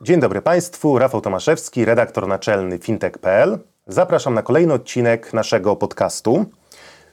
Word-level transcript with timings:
Dzień 0.00 0.20
dobry 0.20 0.42
Państwu, 0.42 0.98
Rafał 0.98 1.20
Tomaszewski, 1.20 1.84
redaktor 1.84 2.28
naczelny 2.28 2.78
fintech.pl. 2.78 3.58
Zapraszam 3.86 4.34
na 4.34 4.42
kolejny 4.42 4.74
odcinek 4.74 5.32
naszego 5.32 5.76
podcastu, 5.76 6.44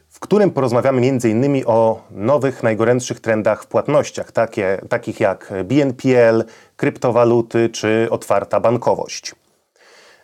w 0.10 0.20
którym 0.20 0.52
porozmawiamy 0.52 1.08
m.in. 1.08 1.64
o 1.66 2.04
nowych, 2.12 2.64
najgorętszych 2.64 3.20
trendach 3.20 3.64
w 3.64 3.68
płatnościach, 3.68 4.32
takie, 4.32 4.82
takich 4.90 5.20
jak 5.20 5.54
BNPL, 5.64 6.44
kryptowaluty 6.76 7.70
czy 7.70 8.08
otwarta 8.10 8.60
bankowość. 8.60 9.36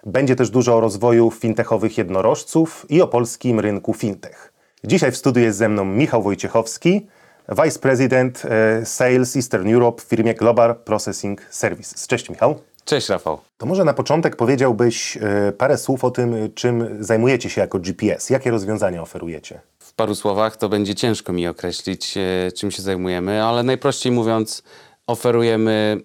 Będzie 0.05 0.35
też 0.35 0.49
dużo 0.49 0.75
o 0.75 0.79
rozwoju 0.79 1.31
fintechowych 1.31 1.97
jednorożców 1.97 2.85
i 2.89 3.01
o 3.01 3.07
polskim 3.07 3.59
rynku 3.59 3.93
fintech. 3.93 4.53
Dzisiaj 4.83 5.11
w 5.11 5.17
studiu 5.17 5.43
jest 5.43 5.57
ze 5.57 5.69
mną 5.69 5.85
Michał 5.85 6.23
Wojciechowski, 6.23 7.07
Vice 7.49 7.79
President 7.79 8.43
e, 8.45 8.85
Sales 8.85 9.35
Eastern 9.35 9.73
Europe 9.73 10.01
w 10.01 10.05
firmie 10.05 10.33
Global 10.33 10.75
Processing 10.75 11.41
Services. 11.49 12.07
Cześć 12.07 12.29
Michał. 12.29 12.59
Cześć 12.85 13.09
Rafał. 13.09 13.39
To 13.57 13.65
może 13.65 13.83
na 13.85 13.93
początek 13.93 14.35
powiedziałbyś 14.35 15.17
e, 15.17 15.51
parę 15.57 15.77
słów 15.77 16.03
o 16.03 16.11
tym, 16.11 16.35
czym 16.55 16.97
zajmujecie 16.99 17.49
się 17.49 17.61
jako 17.61 17.79
GPS. 17.79 18.29
Jakie 18.29 18.51
rozwiązania 18.51 19.01
oferujecie? 19.01 19.61
W 19.79 19.93
paru 19.93 20.15
słowach 20.15 20.57
to 20.57 20.69
będzie 20.69 20.95
ciężko 20.95 21.33
mi 21.33 21.47
określić, 21.47 22.17
e, 22.17 22.51
czym 22.51 22.71
się 22.71 22.81
zajmujemy, 22.81 23.43
ale 23.43 23.63
najprościej 23.63 24.11
mówiąc, 24.11 24.63
oferujemy 25.07 26.01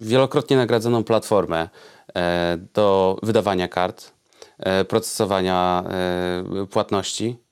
wielokrotnie 0.00 0.56
nagradzoną 0.56 1.04
platformę 1.04 1.68
do 2.74 3.18
wydawania 3.22 3.68
kart, 3.68 4.12
procesowania 4.88 5.84
płatności 6.70 7.43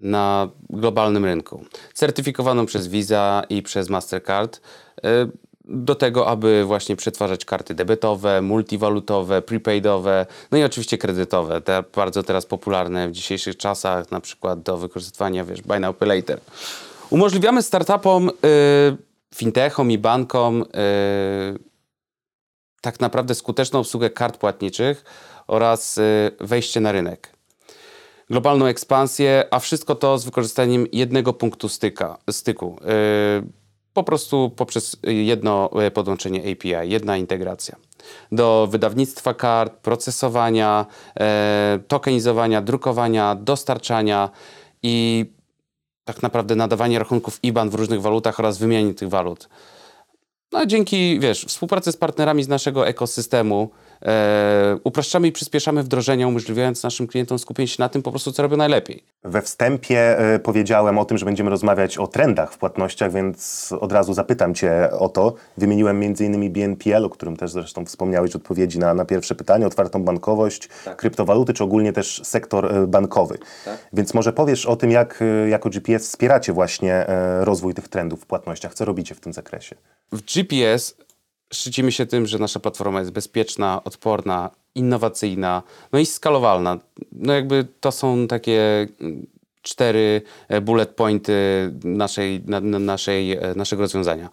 na 0.00 0.48
globalnym 0.70 1.24
rynku. 1.24 1.64
Certyfikowaną 1.94 2.66
przez 2.66 2.88
Visa 2.88 3.42
i 3.48 3.62
przez 3.62 3.88
Mastercard 3.88 4.60
e, 5.04 5.26
do 5.64 5.94
tego, 5.94 6.28
aby 6.28 6.64
właśnie 6.64 6.96
przetwarzać 6.96 7.44
karty 7.44 7.74
debetowe, 7.74 8.42
multiwalutowe, 8.42 9.42
prepaidowe, 9.42 10.26
no 10.50 10.58
i 10.58 10.64
oczywiście 10.64 10.98
kredytowe, 10.98 11.60
te 11.60 11.84
bardzo 11.96 12.22
teraz 12.22 12.46
popularne 12.46 13.08
w 13.08 13.12
dzisiejszych 13.12 13.56
czasach, 13.56 14.10
na 14.10 14.20
przykład 14.20 14.62
do 14.62 14.76
wykorzystywania, 14.76 15.44
wiesz, 15.44 15.62
buy 15.62 15.80
now, 15.80 15.96
pay 15.96 16.08
later. 16.08 16.40
Umożliwiamy 17.10 17.62
startupom, 17.62 18.28
y, 18.28 18.32
fintechom 19.34 19.90
i 19.90 19.98
bankom 19.98 20.62
y, 20.62 20.66
tak 22.80 23.00
naprawdę 23.00 23.34
skuteczną 23.34 23.78
obsługę 23.78 24.10
kart 24.10 24.36
płatniczych 24.36 25.04
oraz 25.46 25.98
y, 25.98 26.30
wejście 26.40 26.80
na 26.80 26.92
rynek 26.92 27.39
globalną 28.30 28.66
ekspansję, 28.66 29.44
a 29.50 29.58
wszystko 29.58 29.94
to 29.94 30.18
z 30.18 30.24
wykorzystaniem 30.24 30.86
jednego 30.92 31.32
punktu 31.32 31.68
styka, 31.68 32.18
styku. 32.30 32.76
Yy, 32.80 33.60
po 33.94 34.04
prostu 34.04 34.50
poprzez 34.56 34.96
jedno 35.02 35.70
e, 35.82 35.90
podłączenie 35.90 36.40
API, 36.52 36.90
jedna 36.90 37.16
integracja. 37.16 37.76
Do 38.32 38.68
wydawnictwa 38.70 39.34
kart, 39.34 39.72
procesowania, 39.72 40.86
e, 41.20 41.78
tokenizowania, 41.88 42.62
drukowania, 42.62 43.34
dostarczania 43.34 44.30
i 44.82 45.26
tak 46.04 46.22
naprawdę 46.22 46.56
nadawania 46.56 46.98
rachunków 46.98 47.38
IBAN 47.42 47.70
w 47.70 47.74
różnych 47.74 48.02
walutach 48.02 48.40
oraz 48.40 48.58
wymianie 48.58 48.94
tych 48.94 49.08
walut. 49.08 49.48
No 50.52 50.66
dzięki, 50.66 51.20
wiesz, 51.20 51.44
współpracy 51.44 51.92
z 51.92 51.96
partnerami 51.96 52.42
z 52.42 52.48
naszego 52.48 52.86
ekosystemu, 52.86 53.70
e, 54.02 54.78
upraszczamy 54.84 55.28
i 55.28 55.32
przyspieszamy 55.32 55.82
wdrożenia, 55.82 56.28
umożliwiając 56.28 56.82
naszym 56.82 57.06
klientom 57.06 57.38
skupienie 57.38 57.68
się 57.68 57.76
na 57.78 57.88
tym 57.88 58.02
po 58.02 58.10
prostu, 58.10 58.32
co 58.32 58.42
robią 58.42 58.56
najlepiej. 58.56 59.02
We 59.24 59.42
wstępie 59.42 60.18
e, 60.18 60.38
powiedziałem 60.38 60.98
o 60.98 61.04
tym, 61.04 61.18
że 61.18 61.26
będziemy 61.26 61.50
rozmawiać 61.50 61.98
o 61.98 62.06
trendach 62.06 62.52
w 62.52 62.58
płatnościach, 62.58 63.12
więc 63.12 63.68
od 63.80 63.92
razu 63.92 64.14
zapytam 64.14 64.54
Cię 64.54 64.90
o 64.98 65.08
to. 65.08 65.34
Wymieniłem 65.56 66.02
m.in. 66.02 66.52
BNPL, 66.52 67.04
o 67.04 67.10
którym 67.10 67.36
też 67.36 67.50
zresztą 67.50 67.84
wspomniałeś 67.84 68.32
w 68.32 68.36
odpowiedzi 68.36 68.78
na, 68.78 68.94
na 68.94 69.04
pierwsze 69.04 69.34
pytanie, 69.34 69.66
otwartą 69.66 70.02
bankowość, 70.02 70.68
tak. 70.84 70.96
kryptowaluty, 70.96 71.52
czy 71.52 71.64
ogólnie 71.64 71.92
też 71.92 72.20
sektor 72.24 72.74
e, 72.74 72.86
bankowy. 72.86 73.38
Tak. 73.64 73.78
Więc 73.92 74.14
może 74.14 74.32
powiesz 74.32 74.66
o 74.66 74.76
tym, 74.76 74.90
jak 74.90 75.22
e, 75.22 75.48
jako 75.48 75.70
GPS 75.70 76.08
wspieracie 76.08 76.52
właśnie 76.52 76.94
e, 76.94 77.44
rozwój 77.44 77.74
tych 77.74 77.88
trendów 77.88 78.20
w 78.20 78.26
płatnościach. 78.26 78.74
Co 78.74 78.84
robicie 78.84 79.14
w 79.14 79.20
tym 79.20 79.32
zakresie? 79.32 79.76
W 80.12 80.22
GPS 80.22 80.94
szczycimy 81.52 81.92
się 81.92 82.06
tym, 82.06 82.26
że 82.26 82.38
nasza 82.38 82.60
platforma 82.60 83.00
jest 83.00 83.12
bezpieczna, 83.12 83.84
odporna, 83.84 84.50
innowacyjna, 84.74 85.62
no 85.92 85.98
i 85.98 86.06
skalowalna. 86.06 86.78
No 87.12 87.32
jakby 87.32 87.66
to 87.80 87.92
są 87.92 88.26
takie 88.26 88.88
cztery 89.62 90.22
e, 90.48 90.60
bullet 90.60 90.90
pointy 90.90 91.34
naszej, 91.84 92.42
na, 92.46 92.60
naszej, 92.60 93.32
e, 93.32 93.54
naszego 93.56 93.82
rozwiązania, 93.82 94.28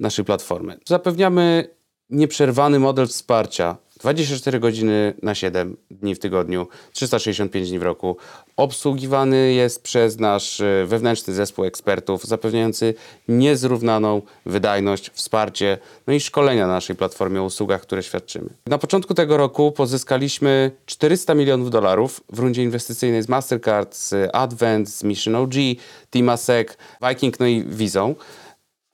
naszej 0.00 0.24
platformy. 0.24 0.78
Zapewniamy 0.86 1.68
nieprzerwany 2.10 2.78
model 2.78 3.06
wsparcia 3.06 3.76
24 4.04 4.60
godziny 4.60 5.14
na 5.22 5.34
7 5.34 5.76
dni 5.90 6.14
w 6.14 6.18
tygodniu, 6.18 6.66
365 6.92 7.68
dni 7.68 7.78
w 7.78 7.82
roku. 7.82 8.16
Obsługiwany 8.56 9.52
jest 9.52 9.82
przez 9.82 10.18
nasz 10.18 10.60
e, 10.60 10.86
wewnętrzny 10.86 11.34
zespół 11.34 11.64
ekspertów, 11.64 12.24
zapewniający 12.24 12.94
niezrównaną 13.28 14.22
wydajność, 14.46 15.10
wsparcie, 15.10 15.78
no 16.06 16.12
i 16.14 16.20
szkolenia 16.20 16.66
na 16.66 16.72
naszej 16.72 16.96
platformie 16.96 17.40
o 17.42 17.44
usługach, 17.44 17.82
które 17.82 18.02
świadczymy. 18.02 18.48
Na 18.66 18.78
początku 18.78 19.14
tego 19.14 19.36
roku 19.36 19.72
pozyskaliśmy 19.72 20.70
400 20.86 21.34
milionów 21.34 21.70
dolarów 21.70 22.20
w 22.32 22.38
rundzie 22.38 22.62
inwestycyjnej 22.62 23.22
z 23.22 23.28
Mastercard, 23.28 23.96
z 23.96 24.30
Advent, 24.32 24.88
z 24.88 25.04
Mission 25.04 25.34
OG, 25.34 25.54
Temasec, 26.10 26.68
Viking, 27.02 27.40
no 27.40 27.46
i 27.46 27.64
Vizą. 27.66 28.14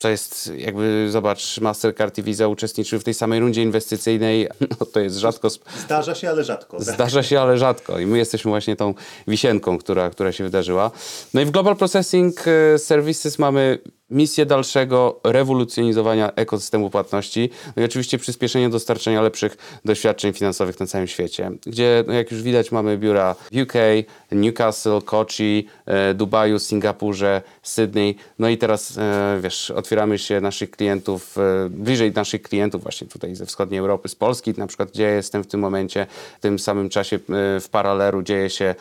To 0.01 0.09
jest 0.09 0.53
jakby, 0.57 1.07
zobacz, 1.11 1.61
Mastercard 1.61 2.19
i 2.19 2.23
Visa 2.23 2.49
uczestniczyły 2.49 3.01
w 3.01 3.05
tej 3.05 3.15
samej 3.15 3.41
rundzie 3.41 3.63
inwestycyjnej. 3.63 4.49
No, 4.81 4.87
to 4.87 5.01
jest 5.01 5.17
rzadko. 5.17 5.49
Zdarza 5.79 6.15
się, 6.15 6.31
ale 6.31 6.45
rzadko. 6.45 6.81
Zdarza 6.81 7.23
się, 7.23 7.41
ale 7.41 7.59
rzadko. 7.59 7.99
I 7.99 8.07
my 8.07 8.19
jesteśmy 8.19 8.51
właśnie 8.51 8.77
tą 8.77 8.95
wisienką, 9.29 9.79
która, 9.79 10.11
która 10.11 10.33
się 10.33 10.45
wydarzyła. 10.45 10.91
No 11.35 11.41
i 11.41 11.45
w 11.45 11.51
Global 11.51 11.77
Processing 11.77 12.49
e, 12.49 12.79
Services 12.79 13.39
mamy 13.39 13.79
misję 14.11 14.47
dalszego 14.47 15.21
rewolucjonizowania 15.25 16.33
ekosystemu 16.33 16.91
płatności, 16.91 17.51
no 17.77 17.83
i 17.83 17.85
oczywiście 17.85 18.19
przyspieszenie 18.19 18.69
dostarczenia 18.69 19.23
lepszych 19.23 19.81
doświadczeń 19.85 20.33
finansowych 20.33 20.81
na 20.81 20.87
całym 20.87 21.07
świecie, 21.07 21.51
gdzie 21.67 22.05
no 22.07 22.13
jak 22.13 22.31
już 22.31 22.43
widać 22.43 22.73
mamy 22.73 22.99
biura 22.99 23.35
w 23.35 23.57
UK, 23.63 23.73
Newcastle, 24.33 25.03
Kochi, 25.05 25.67
e, 25.87 26.15
Dubaju, 26.15 26.59
Singapurze, 26.59 27.43
Sydney, 27.63 28.17
no 28.39 28.49
i 28.49 28.59
teraz 28.59 28.99
e, 28.99 29.39
wiesz, 29.43 29.71
otwieramy 29.71 30.19
się 30.19 30.41
naszych 30.41 30.71
klientów, 30.71 31.39
e, 31.39 31.69
bliżej 31.71 32.13
naszych 32.13 32.43
klientów 32.43 32.83
właśnie 32.83 33.07
tutaj 33.07 33.35
ze 33.35 33.47
wschodniej 33.47 33.81
Europy, 33.81 34.09
z 34.09 34.15
Polski. 34.15 34.55
Na 34.57 34.67
przykład, 34.67 34.91
gdzie 34.91 35.03
jestem 35.03 35.45
w 35.45 35.47
tym 35.47 35.61
momencie, 35.61 36.07
w 36.39 36.41
tym 36.41 36.59
samym 36.59 36.89
czasie 36.89 37.19
w 37.61 37.69
paralelu 37.71 38.23
dzieje 38.23 38.51
się, 38.51 38.75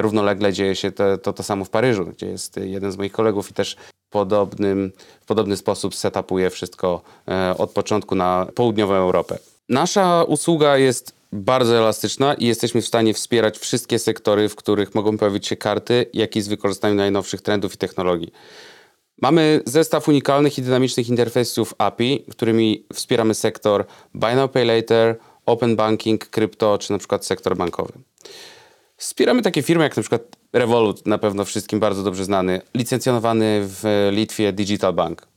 równolegle 0.00 0.52
dzieje 0.52 0.76
się 0.76 0.92
to, 0.92 1.18
to, 1.18 1.32
to 1.32 1.42
samo 1.42 1.64
w 1.64 1.70
Paryżu, 1.70 2.06
gdzie 2.06 2.26
jest 2.26 2.56
jeden 2.56 2.92
z 2.92 2.96
moich 2.96 3.12
kolegów 3.12 3.50
i 3.50 3.54
też 3.54 3.76
podobnym, 4.16 4.92
w 5.20 5.26
podobny 5.26 5.56
sposób 5.56 5.94
setupuje 5.94 6.50
wszystko 6.50 7.02
e, 7.28 7.54
od 7.58 7.70
początku 7.70 8.14
na 8.14 8.46
południową 8.54 8.94
Europę. 8.94 9.38
Nasza 9.68 10.24
usługa 10.24 10.78
jest 10.78 11.12
bardzo 11.32 11.76
elastyczna 11.76 12.34
i 12.34 12.46
jesteśmy 12.46 12.82
w 12.82 12.86
stanie 12.86 13.14
wspierać 13.14 13.58
wszystkie 13.58 13.98
sektory, 13.98 14.48
w 14.48 14.56
których 14.56 14.94
mogą 14.94 15.18
pojawić 15.18 15.46
się 15.46 15.56
karty, 15.56 16.06
jak 16.12 16.36
i 16.36 16.42
z 16.42 16.48
wykorzystaniem 16.48 16.96
najnowszych 16.96 17.42
trendów 17.42 17.74
i 17.74 17.76
technologii. 17.76 18.32
Mamy 19.22 19.60
zestaw 19.66 20.08
unikalnych 20.08 20.58
i 20.58 20.62
dynamicznych 20.62 21.08
interfejsów 21.08 21.74
API, 21.78 22.24
którymi 22.30 22.84
wspieramy 22.94 23.34
sektor 23.34 23.84
Buy 24.14 24.34
Now 24.34 24.50
Pay 24.50 24.64
Later, 24.64 25.16
Open 25.46 25.76
Banking, 25.76 26.28
krypto 26.28 26.78
czy 26.78 26.92
na 26.92 26.98
przykład 26.98 27.26
sektor 27.26 27.56
bankowy. 27.56 27.92
Wspieramy 28.96 29.42
takie 29.42 29.62
firmy 29.62 29.84
jak 29.84 29.96
na 29.96 30.02
przykład 30.02 30.22
Revolut, 30.56 31.06
na 31.06 31.18
pewno 31.18 31.44
wszystkim 31.44 31.80
bardzo 31.80 32.02
dobrze 32.02 32.24
znany, 32.24 32.60
licencjonowany 32.74 33.60
w 33.62 34.08
Litwie 34.12 34.52
Digital 34.52 34.92
Bank. 34.92 35.28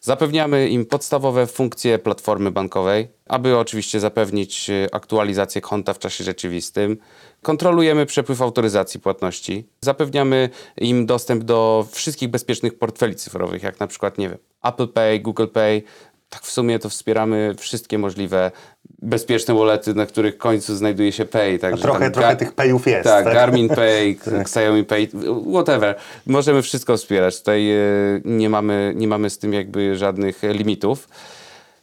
Zapewniamy 0.00 0.68
im 0.68 0.86
podstawowe 0.86 1.46
funkcje 1.46 1.98
platformy 1.98 2.50
bankowej, 2.50 3.08
aby 3.26 3.58
oczywiście 3.58 4.00
zapewnić 4.00 4.70
e, 4.70 4.94
aktualizację 4.94 5.60
konta 5.60 5.94
w 5.94 5.98
czasie 5.98 6.24
rzeczywistym. 6.24 6.96
Kontrolujemy 7.42 8.06
przepływ 8.06 8.42
autoryzacji 8.42 9.00
płatności. 9.00 9.68
Zapewniamy 9.80 10.50
im 10.76 11.06
dostęp 11.06 11.44
do 11.44 11.86
wszystkich 11.90 12.28
bezpiecznych 12.28 12.78
portfeli 12.78 13.14
cyfrowych, 13.14 13.62
jak 13.62 13.80
na 13.80 13.86
przykład, 13.86 14.18
nie 14.18 14.28
wiem, 14.28 14.38
Apple 14.62 14.88
Pay, 14.88 15.20
Google 15.20 15.46
Pay, 15.46 15.82
tak 16.32 16.42
w 16.42 16.50
sumie 16.50 16.78
to 16.78 16.88
wspieramy 16.88 17.54
wszystkie 17.58 17.98
możliwe 17.98 18.50
bezpieczne 19.02 19.54
wallety, 19.54 19.94
na 19.94 20.06
których 20.06 20.38
końcu 20.38 20.76
znajduje 20.76 21.12
się 21.12 21.24
Pay. 21.24 21.58
Także 21.58 21.82
trochę, 21.82 22.10
trochę 22.10 22.36
tych 22.36 22.52
Payów 22.52 22.86
jest. 22.86 23.04
Tak, 23.04 23.24
tak? 23.24 23.34
Garmin 23.38 23.68
Pay, 23.68 24.16
tak. 24.24 24.34
Xiaomi 24.34 24.84
Pay, 24.84 25.08
whatever. 25.52 25.94
Możemy 26.26 26.62
wszystko 26.62 26.96
wspierać. 26.96 27.38
Tutaj 27.38 27.70
e, 27.70 27.80
nie 28.24 28.50
mamy, 28.50 28.92
nie 28.96 29.08
mamy 29.08 29.30
z 29.30 29.38
tym 29.38 29.52
jakby 29.52 29.96
żadnych 29.96 30.42
limitów. 30.42 31.08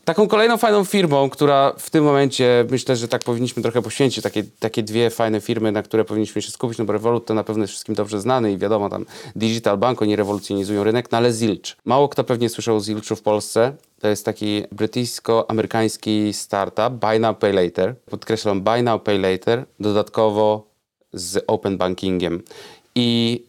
Taką 0.05 0.27
kolejną 0.27 0.57
fajną 0.57 0.85
firmą, 0.85 1.29
która 1.29 1.73
w 1.77 1.89
tym 1.89 2.03
momencie 2.03 2.65
myślę, 2.69 2.95
że 2.95 3.07
tak 3.07 3.23
powinniśmy 3.23 3.63
trochę 3.63 3.81
poświęcić, 3.81 4.23
takie, 4.23 4.43
takie 4.59 4.83
dwie 4.83 5.09
fajne 5.09 5.41
firmy, 5.41 5.71
na 5.71 5.83
które 5.83 6.05
powinniśmy 6.05 6.41
się 6.41 6.51
skupić, 6.51 6.77
no 6.77 6.85
bo 6.85 6.93
Revolut 6.93 7.25
to 7.25 7.33
na 7.33 7.43
pewno 7.43 7.63
jest 7.63 7.71
wszystkim 7.71 7.95
dobrze 7.95 8.21
znany 8.21 8.51
i 8.51 8.57
wiadomo, 8.57 8.89
tam 8.89 9.05
Digital 9.35 9.77
Bank, 9.77 10.01
oni 10.01 10.15
rewolucjonizują 10.15 10.83
rynek, 10.83 11.11
no 11.11 11.17
ale 11.17 11.31
Zilch. 11.31 11.75
Mało 11.85 12.09
kto 12.09 12.23
pewnie 12.23 12.49
słyszał 12.49 12.75
o 12.75 12.81
Zilchu 12.81 13.15
w 13.15 13.21
Polsce. 13.21 13.73
To 13.99 14.07
jest 14.07 14.25
taki 14.25 14.63
brytyjsko-amerykański 14.71 16.33
startup 16.33 16.89
Buy 16.89 17.19
Now 17.19 17.37
Pay 17.37 17.53
Later. 17.53 17.95
Podkreślam 18.05 18.61
Buy 18.61 18.83
Now 18.83 19.03
Pay 19.03 19.17
Later 19.17 19.65
dodatkowo 19.79 20.69
z 21.13 21.43
open 21.47 21.77
bankingiem. 21.77 22.43
I 22.95 23.43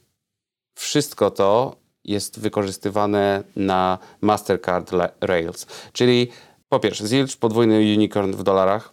wszystko 0.75 1.31
to 1.31 1.77
jest 2.05 2.41
wykorzystywane 2.41 3.43
na 3.57 3.99
Mastercard 4.21 4.91
Rails. 5.21 5.67
Czyli 5.93 6.29
po 6.69 6.81
pierwsze, 6.81 7.07
Zilch, 7.07 7.37
podwójny 7.37 7.79
unicorn 7.79 8.33
w 8.33 8.43
dolarach. 8.43 8.93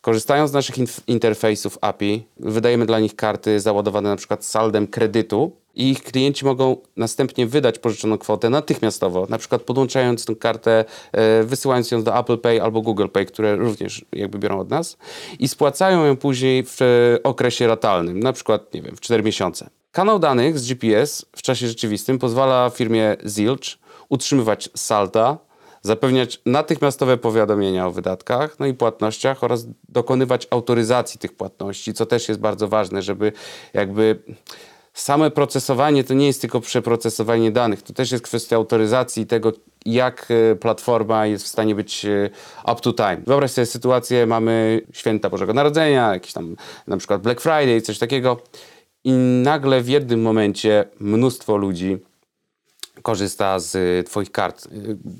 Korzystając 0.00 0.50
z 0.50 0.54
naszych 0.54 0.76
interfejsów 1.06 1.78
API, 1.80 2.26
wydajemy 2.36 2.86
dla 2.86 3.00
nich 3.00 3.16
karty 3.16 3.60
załadowane 3.60 4.08
na 4.08 4.16
przykład 4.16 4.44
saldem 4.44 4.86
kredytu 4.86 5.52
i 5.76 5.90
ich 5.90 6.02
klienci 6.02 6.44
mogą 6.44 6.76
następnie 6.96 7.46
wydać 7.46 7.78
pożyczoną 7.78 8.18
kwotę 8.18 8.50
natychmiastowo, 8.50 9.26
na 9.30 9.38
przykład 9.38 9.62
podłączając 9.62 10.24
tę 10.24 10.36
kartę, 10.36 10.84
e, 11.12 11.42
wysyłając 11.42 11.90
ją 11.90 12.02
do 12.02 12.18
Apple 12.18 12.38
Pay 12.38 12.62
albo 12.62 12.82
Google 12.82 13.08
Pay, 13.08 13.26
które 13.26 13.56
również 13.56 14.04
jakby 14.12 14.38
biorą 14.38 14.58
od 14.58 14.70
nas 14.70 14.96
i 15.38 15.48
spłacają 15.48 16.04
ją 16.04 16.16
później 16.16 16.64
w 16.66 16.78
okresie 17.24 17.66
ratalnym, 17.66 18.20
na 18.20 18.32
przykład, 18.32 18.74
nie 18.74 18.82
wiem, 18.82 18.96
w 18.96 19.00
4 19.00 19.22
miesiące. 19.22 19.70
Kanał 19.92 20.18
danych 20.18 20.58
z 20.58 20.68
GPS 20.68 21.26
w 21.36 21.42
czasie 21.42 21.68
rzeczywistym 21.68 22.18
pozwala 22.18 22.70
firmie 22.70 23.16
Zilch 23.26 23.78
utrzymywać 24.08 24.68
salda, 24.76 25.38
zapewniać 25.82 26.40
natychmiastowe 26.46 27.16
powiadomienia 27.16 27.86
o 27.86 27.90
wydatkach, 27.90 28.58
no 28.58 28.66
i 28.66 28.74
płatnościach 28.74 29.44
oraz 29.44 29.66
dokonywać 29.88 30.46
autoryzacji 30.50 31.20
tych 31.20 31.36
płatności, 31.36 31.94
co 31.94 32.06
też 32.06 32.28
jest 32.28 32.40
bardzo 32.40 32.68
ważne, 32.68 33.02
żeby 33.02 33.32
jakby 33.74 34.18
same 35.00 35.30
procesowanie 35.30 36.04
to 36.04 36.14
nie 36.14 36.26
jest 36.26 36.40
tylko 36.40 36.60
przeprocesowanie 36.60 37.50
danych, 37.50 37.82
to 37.82 37.92
też 37.92 38.12
jest 38.12 38.24
kwestia 38.24 38.56
autoryzacji 38.56 39.26
tego, 39.26 39.52
jak 39.86 40.28
e, 40.30 40.56
platforma 40.56 41.26
jest 41.26 41.44
w 41.44 41.48
stanie 41.48 41.74
być 41.74 42.04
e, 42.04 42.30
up 42.64 42.80
to 42.80 42.92
time. 42.92 43.16
Wyobraź 43.26 43.50
sobie 43.50 43.66
sytuację, 43.66 44.26
mamy 44.26 44.80
święta 44.92 45.30
Bożego 45.30 45.54
Narodzenia, 45.54 46.12
jakiś 46.12 46.32
tam 46.32 46.56
na 46.86 46.96
przykład 46.96 47.22
Black 47.22 47.40
Friday, 47.40 47.80
coś 47.80 47.98
takiego 47.98 48.42
i 49.04 49.12
nagle 49.42 49.80
w 49.80 49.88
jednym 49.88 50.22
momencie 50.22 50.84
mnóstwo 51.00 51.56
ludzi 51.56 51.98
korzysta 53.02 53.58
z 53.58 54.06
Twoich 54.06 54.32
kart, 54.32 54.68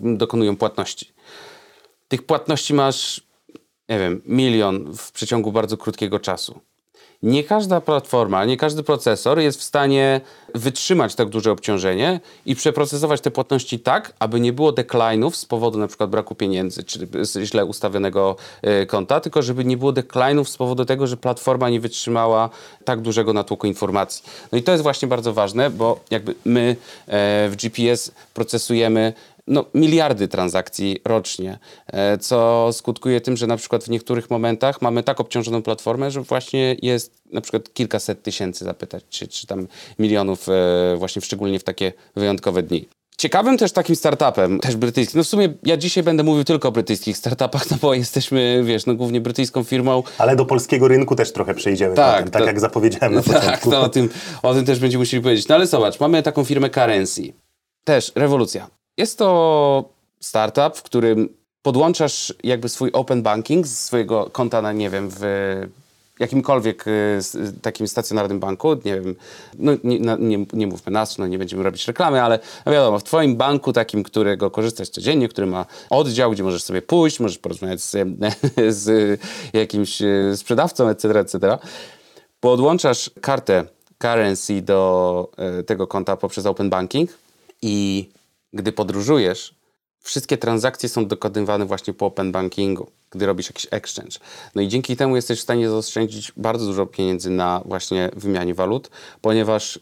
dokonują 0.00 0.56
płatności. 0.56 1.12
Tych 2.08 2.22
płatności 2.22 2.74
masz, 2.74 3.26
nie 3.88 3.98
wiem, 3.98 4.22
milion 4.26 4.92
w 4.96 5.12
przeciągu 5.12 5.52
bardzo 5.52 5.76
krótkiego 5.76 6.20
czasu 6.20 6.60
nie 7.22 7.44
każda 7.44 7.80
platforma, 7.80 8.44
nie 8.44 8.56
każdy 8.56 8.82
procesor 8.82 9.38
jest 9.38 9.60
w 9.60 9.62
stanie 9.62 10.20
wytrzymać 10.54 11.14
tak 11.14 11.28
duże 11.28 11.52
obciążenie 11.52 12.20
i 12.46 12.56
przeprocesować 12.56 13.20
te 13.20 13.30
płatności 13.30 13.80
tak, 13.80 14.12
aby 14.18 14.40
nie 14.40 14.52
było 14.52 14.72
decline'ów 14.72 15.30
z 15.30 15.44
powodu 15.44 15.78
na 15.78 15.86
przykład 15.86 16.10
braku 16.10 16.34
pieniędzy 16.34 16.84
czy 16.84 17.08
źle 17.44 17.64
ustawionego 17.64 18.36
e, 18.62 18.86
konta, 18.86 19.20
tylko 19.20 19.42
żeby 19.42 19.64
nie 19.64 19.76
było 19.76 19.92
decline'ów 19.92 20.44
z 20.44 20.56
powodu 20.56 20.84
tego, 20.84 21.06
że 21.06 21.16
platforma 21.16 21.70
nie 21.70 21.80
wytrzymała 21.80 22.50
tak 22.84 23.00
dużego 23.00 23.32
natłoku 23.32 23.66
informacji. 23.66 24.24
No 24.52 24.58
i 24.58 24.62
to 24.62 24.72
jest 24.72 24.82
właśnie 24.82 25.08
bardzo 25.08 25.32
ważne, 25.32 25.70
bo 25.70 26.00
jakby 26.10 26.34
my 26.44 26.76
e, 27.06 27.48
w 27.48 27.56
GPS 27.56 28.12
procesujemy 28.34 29.12
no, 29.46 29.64
miliardy 29.74 30.28
transakcji 30.28 31.00
rocznie, 31.04 31.58
e, 31.86 32.18
co 32.18 32.68
skutkuje 32.72 33.20
tym, 33.20 33.36
że 33.36 33.46
na 33.46 33.56
przykład 33.56 33.84
w 33.84 33.88
niektórych 33.88 34.30
momentach 34.30 34.82
mamy 34.82 35.02
tak 35.02 35.20
obciążoną 35.20 35.62
platformę, 35.62 36.10
że 36.10 36.20
właśnie 36.20 36.76
jest 36.82 37.22
na 37.32 37.40
przykład 37.40 37.74
kilkaset 37.74 38.22
tysięcy 38.22 38.64
zapytać, 38.64 39.04
czy, 39.10 39.28
czy 39.28 39.46
tam 39.46 39.66
milionów 39.98 40.48
e, 40.48 40.96
właśnie 40.96 41.22
szczególnie 41.22 41.58
w 41.58 41.64
takie 41.64 41.92
wyjątkowe 42.16 42.62
dni. 42.62 42.88
Ciekawym 43.18 43.58
też 43.58 43.72
takim 43.72 43.96
startupem, 43.96 44.60
też 44.60 44.76
brytyjskim, 44.76 45.18
no 45.18 45.24
w 45.24 45.26
sumie 45.26 45.54
ja 45.62 45.76
dzisiaj 45.76 46.04
będę 46.04 46.22
mówił 46.22 46.44
tylko 46.44 46.68
o 46.68 46.72
brytyjskich 46.72 47.16
startupach, 47.16 47.70
no 47.70 47.76
bo 47.82 47.94
jesteśmy, 47.94 48.62
wiesz, 48.64 48.86
no 48.86 48.94
głównie 48.94 49.20
brytyjską 49.20 49.64
firmą. 49.64 50.02
Ale 50.18 50.36
do 50.36 50.44
polskiego 50.44 50.88
rynku 50.88 51.16
też 51.16 51.32
trochę 51.32 51.54
przejdziemy, 51.54 51.94
tak, 51.94 52.16
potem, 52.16 52.30
tak 52.30 52.42
to, 52.42 52.46
jak 52.46 52.60
zapowiedziałem 52.60 53.14
na 53.14 53.22
tak, 53.22 53.34
początku. 53.34 53.70
Tak, 53.70 53.80
o 53.80 53.88
tym, 53.88 54.08
o 54.42 54.54
tym 54.54 54.64
też 54.64 54.80
będziemy 54.80 55.02
musieli 55.02 55.22
powiedzieć. 55.22 55.48
No 55.48 55.54
ale 55.54 55.66
zobacz, 55.66 56.00
mamy 56.00 56.22
taką 56.22 56.44
firmę 56.44 56.70
Currency. 56.70 57.32
Też 57.84 58.12
rewolucja. 58.14 58.75
Jest 58.96 59.18
to 59.18 59.88
startup, 60.20 60.76
w 60.76 60.82
którym 60.82 61.28
podłączasz 61.62 62.34
jakby 62.42 62.68
swój 62.68 62.90
open 62.92 63.22
banking 63.22 63.66
z 63.66 63.78
swojego 63.78 64.30
konta 64.32 64.62
na, 64.62 64.72
nie 64.72 64.90
wiem, 64.90 65.08
w 65.10 65.20
jakimkolwiek 66.18 66.86
y, 66.88 67.20
takim 67.62 67.88
stacjonarnym 67.88 68.40
banku, 68.40 68.74
nie 68.84 69.00
wiem, 69.00 69.14
no 69.58 69.72
nie, 69.84 69.98
nie, 70.18 70.46
nie 70.52 70.66
mówmy 70.66 70.92
nas, 70.92 71.18
no 71.18 71.26
nie 71.26 71.38
będziemy 71.38 71.62
robić 71.62 71.88
reklamy, 71.88 72.22
ale 72.22 72.38
no 72.66 72.72
wiadomo, 72.72 72.98
w 72.98 73.04
twoim 73.04 73.36
banku 73.36 73.72
takim, 73.72 74.02
którego 74.02 74.50
korzystasz 74.50 74.88
codziennie, 74.88 75.28
który 75.28 75.46
ma 75.46 75.66
oddział, 75.90 76.30
gdzie 76.30 76.42
możesz 76.42 76.62
sobie 76.62 76.82
pójść, 76.82 77.20
możesz 77.20 77.38
porozmawiać 77.38 77.80
z, 77.80 78.08
z 78.82 79.20
jakimś 79.52 80.02
y, 80.02 80.32
sprzedawcą, 80.36 80.88
etc., 80.88 81.20
etc., 81.20 81.58
podłączasz 82.40 83.10
kartę 83.20 83.64
currency 83.98 84.62
do 84.62 85.30
y, 85.60 85.64
tego 85.64 85.86
konta 85.86 86.16
poprzez 86.16 86.46
open 86.46 86.70
banking 86.70 87.10
i 87.62 88.08
gdy 88.52 88.72
podróżujesz, 88.72 89.54
wszystkie 90.00 90.38
transakcje 90.38 90.88
są 90.88 91.06
dokonywane 91.06 91.66
właśnie 91.66 91.94
po 91.94 92.06
open 92.06 92.32
bankingu, 92.32 92.90
gdy 93.10 93.26
robisz 93.26 93.46
jakiś 93.46 93.66
exchange. 93.70 94.18
No 94.54 94.62
i 94.62 94.68
dzięki 94.68 94.96
temu 94.96 95.16
jesteś 95.16 95.38
w 95.38 95.42
stanie 95.42 95.68
zaoszczędzić 95.68 96.32
bardzo 96.36 96.66
dużo 96.66 96.86
pieniędzy 96.86 97.30
na 97.30 97.62
właśnie 97.64 98.10
wymianie 98.16 98.54
walut, 98.54 98.90
ponieważ 99.20 99.76
y, 99.76 99.80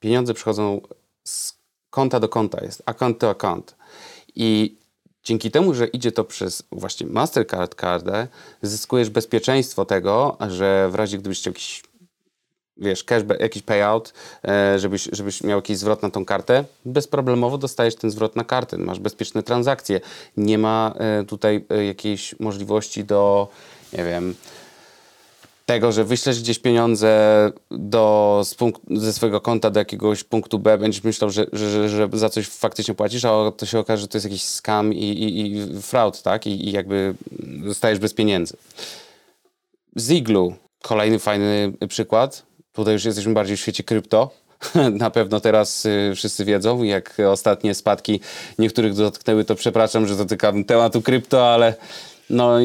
pieniądze 0.00 0.34
przychodzą 0.34 0.80
z 1.24 1.54
konta 1.90 2.20
do 2.20 2.28
konta, 2.28 2.64
jest 2.64 2.82
account 2.86 3.18
to 3.18 3.30
account. 3.30 3.76
I 4.34 4.78
dzięki 5.24 5.50
temu, 5.50 5.74
że 5.74 5.86
idzie 5.86 6.12
to 6.12 6.24
przez 6.24 6.62
właśnie 6.72 7.06
Mastercard 7.06 7.74
kartę, 7.74 8.28
zyskujesz 8.62 9.10
bezpieczeństwo 9.10 9.84
tego, 9.84 10.36
że 10.48 10.88
w 10.90 10.94
razie 10.94 11.18
gdybyś 11.18 11.38
chciał 11.38 11.50
jakiś 11.50 11.82
wiesz, 12.76 13.04
cashback, 13.04 13.40
jakiś 13.40 13.62
payout, 13.62 14.12
e, 14.48 14.78
żebyś, 14.78 15.08
żebyś 15.12 15.42
miał 15.42 15.58
jakiś 15.58 15.78
zwrot 15.78 16.02
na 16.02 16.10
tą 16.10 16.24
kartę, 16.24 16.64
bezproblemowo 16.84 17.58
dostajesz 17.58 17.94
ten 17.94 18.10
zwrot 18.10 18.36
na 18.36 18.44
kartę. 18.44 18.78
Masz 18.78 18.98
bezpieczne 18.98 19.42
transakcje. 19.42 20.00
Nie 20.36 20.58
ma 20.58 20.94
e, 20.98 21.24
tutaj 21.24 21.64
e, 21.70 21.84
jakiejś 21.84 22.40
możliwości 22.40 23.04
do, 23.04 23.48
nie 23.92 24.04
wiem, 24.04 24.34
tego, 25.66 25.92
że 25.92 26.04
wyślesz 26.04 26.40
gdzieś 26.40 26.58
pieniądze 26.58 27.52
do, 27.70 28.42
ze 28.90 29.12
swojego 29.12 29.40
konta 29.40 29.70
do 29.70 29.78
jakiegoś 29.80 30.24
punktu 30.24 30.58
B, 30.58 30.78
będziesz 30.78 31.04
myślał, 31.04 31.30
że, 31.30 31.46
że, 31.52 31.88
że 31.88 32.08
za 32.12 32.28
coś 32.28 32.48
faktycznie 32.48 32.94
płacisz, 32.94 33.24
a 33.24 33.52
to 33.56 33.66
się 33.66 33.78
okaże, 33.78 34.00
że 34.00 34.08
to 34.08 34.18
jest 34.18 34.24
jakiś 34.24 34.42
scam 34.42 34.92
i, 34.92 35.04
i, 35.04 35.56
i 35.56 35.82
fraud, 35.82 36.22
tak? 36.22 36.46
I, 36.46 36.68
I 36.68 36.72
jakby 36.72 37.14
zostajesz 37.64 37.98
bez 37.98 38.14
pieniędzy. 38.14 38.56
Ziglu, 39.98 40.54
kolejny 40.82 41.18
fajny 41.18 41.72
przykład 41.88 42.53
Tutaj 42.74 42.92
już 42.92 43.04
jesteśmy 43.04 43.32
bardziej 43.32 43.56
w 43.56 43.60
świecie 43.60 43.82
krypto. 43.82 44.30
Na 44.92 45.10
pewno 45.10 45.40
teraz 45.40 45.86
y, 45.86 46.12
wszyscy 46.16 46.44
wiedzą, 46.44 46.82
jak 46.82 47.16
ostatnie 47.30 47.74
spadki 47.74 48.20
niektórych 48.58 48.94
dotknęły, 48.94 49.44
to 49.44 49.54
przepraszam, 49.54 50.06
że 50.06 50.16
dotykam 50.16 50.64
tematu 50.64 51.02
krypto, 51.02 51.52
ale 51.52 51.74
no, 52.30 52.58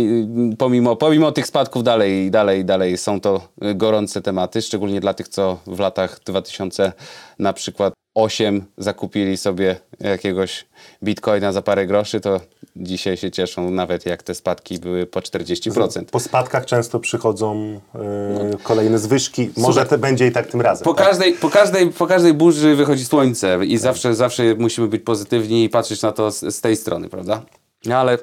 pomimo, 0.58 0.96
pomimo 0.96 1.32
tych 1.32 1.48
spadków 1.48 1.84
dalej, 1.84 2.32
dalej, 2.32 2.66
dalej 2.66 2.98
są 2.98 3.22
to 3.22 3.48
gorące 3.76 4.22
tematy, 4.22 4.62
szczególnie 4.62 5.02
dla 5.02 5.14
tych, 5.14 5.28
co 5.28 5.60
w 5.68 5.80
latach 5.80 6.20
2000 6.26 6.94
na 7.40 7.54
przykład 7.54 7.94
8 8.16 8.66
zakupili 8.78 9.38
sobie 9.38 9.76
jakiegoś 10.00 10.66
bitcoina 11.04 11.52
za 11.52 11.62
parę 11.62 11.88
groszy, 11.88 12.22
to 12.22 12.42
dzisiaj 12.76 13.18
się 13.18 13.32
cieszą 13.32 13.72
nawet 13.72 14.06
jak 14.06 14.24
te 14.24 14.36
spadki 14.36 14.80
były 14.80 15.06
po 15.06 15.20
40%. 15.20 16.06
Po 16.06 16.20
spadkach 16.20 16.66
często 16.66 17.00
przychodzą 17.00 17.82
yy, 17.94 18.58
kolejne 18.64 19.00
zwyżki. 19.00 19.50
Może 19.58 19.86
to 19.86 19.98
będzie 19.98 20.28
i 20.28 20.32
tak 20.32 20.48
tym 20.48 20.62
razem. 20.62 20.86
Po, 20.86 20.94
tak? 20.94 21.08
Każdej, 21.08 21.34
po, 21.34 21.50
każdej, 21.50 21.92
po 21.92 22.08
każdej 22.08 22.34
burzy 22.34 22.76
wychodzi 22.76 23.06
słońce 23.06 23.60
i 23.66 23.74
tak. 23.74 23.82
zawsze, 23.82 24.16
zawsze 24.16 24.56
musimy 24.56 24.88
być 24.88 25.04
pozytywni 25.04 25.64
i 25.64 25.70
patrzeć 25.70 26.02
na 26.02 26.12
to 26.12 26.32
z, 26.32 26.56
z 26.56 26.62
tej 26.62 26.76
strony, 26.76 27.10
prawda? 27.10 27.42
No 27.86 27.98
ale 27.98 28.18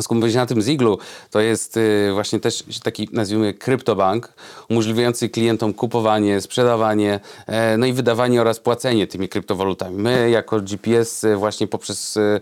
Skupić 0.00 0.34
na 0.34 0.46
tym 0.46 0.62
Ziglu 0.62 0.98
to 1.30 1.40
jest 1.40 1.76
y, 1.76 2.10
właśnie 2.12 2.40
też 2.40 2.64
taki, 2.82 3.08
nazwijmy, 3.12 3.54
kryptobank, 3.54 4.32
umożliwiający 4.70 5.28
klientom 5.28 5.74
kupowanie, 5.74 6.40
sprzedawanie, 6.40 7.20
e, 7.46 7.76
no 7.76 7.86
i 7.86 7.92
wydawanie 7.92 8.40
oraz 8.40 8.60
płacenie 8.60 9.06
tymi 9.06 9.28
kryptowalutami. 9.28 9.96
My 9.96 10.30
jako 10.30 10.60
GPS 10.60 11.24
y, 11.24 11.36
właśnie 11.36 11.66
poprzez 11.66 12.16
y, 12.16 12.40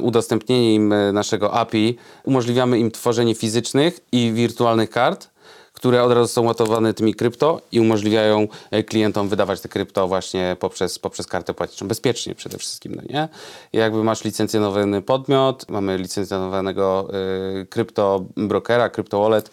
udostępnienie 0.00 0.74
im 0.74 0.94
naszego 1.12 1.54
API 1.54 1.96
umożliwiamy 2.24 2.78
im 2.78 2.90
tworzenie 2.90 3.34
fizycznych 3.34 4.00
i 4.12 4.32
wirtualnych 4.32 4.90
kart, 4.90 5.31
które 5.82 6.02
od 6.02 6.12
razu 6.12 6.28
są 6.28 6.42
ładowane 6.42 6.94
tymi 6.94 7.14
krypto 7.14 7.60
i 7.72 7.80
umożliwiają 7.80 8.48
e, 8.70 8.82
klientom 8.82 9.28
wydawać 9.28 9.60
te 9.60 9.68
krypto 9.68 10.08
właśnie 10.08 10.56
poprzez, 10.60 10.98
poprzez 10.98 11.26
kartę 11.26 11.54
płatniczą. 11.54 11.88
Bezpiecznie 11.88 12.34
przede 12.34 12.58
wszystkim, 12.58 12.94
no 12.94 13.02
nie? 13.10 13.28
jakby 13.72 14.04
masz 14.04 14.24
licencjonowany 14.24 15.02
podmiot, 15.02 15.68
mamy 15.68 15.98
licencjonowanego 15.98 17.08
y, 17.62 17.66
krypto 17.66 18.24
brokera, 18.36 18.88
krypto 18.88 19.20
wallet, 19.20 19.50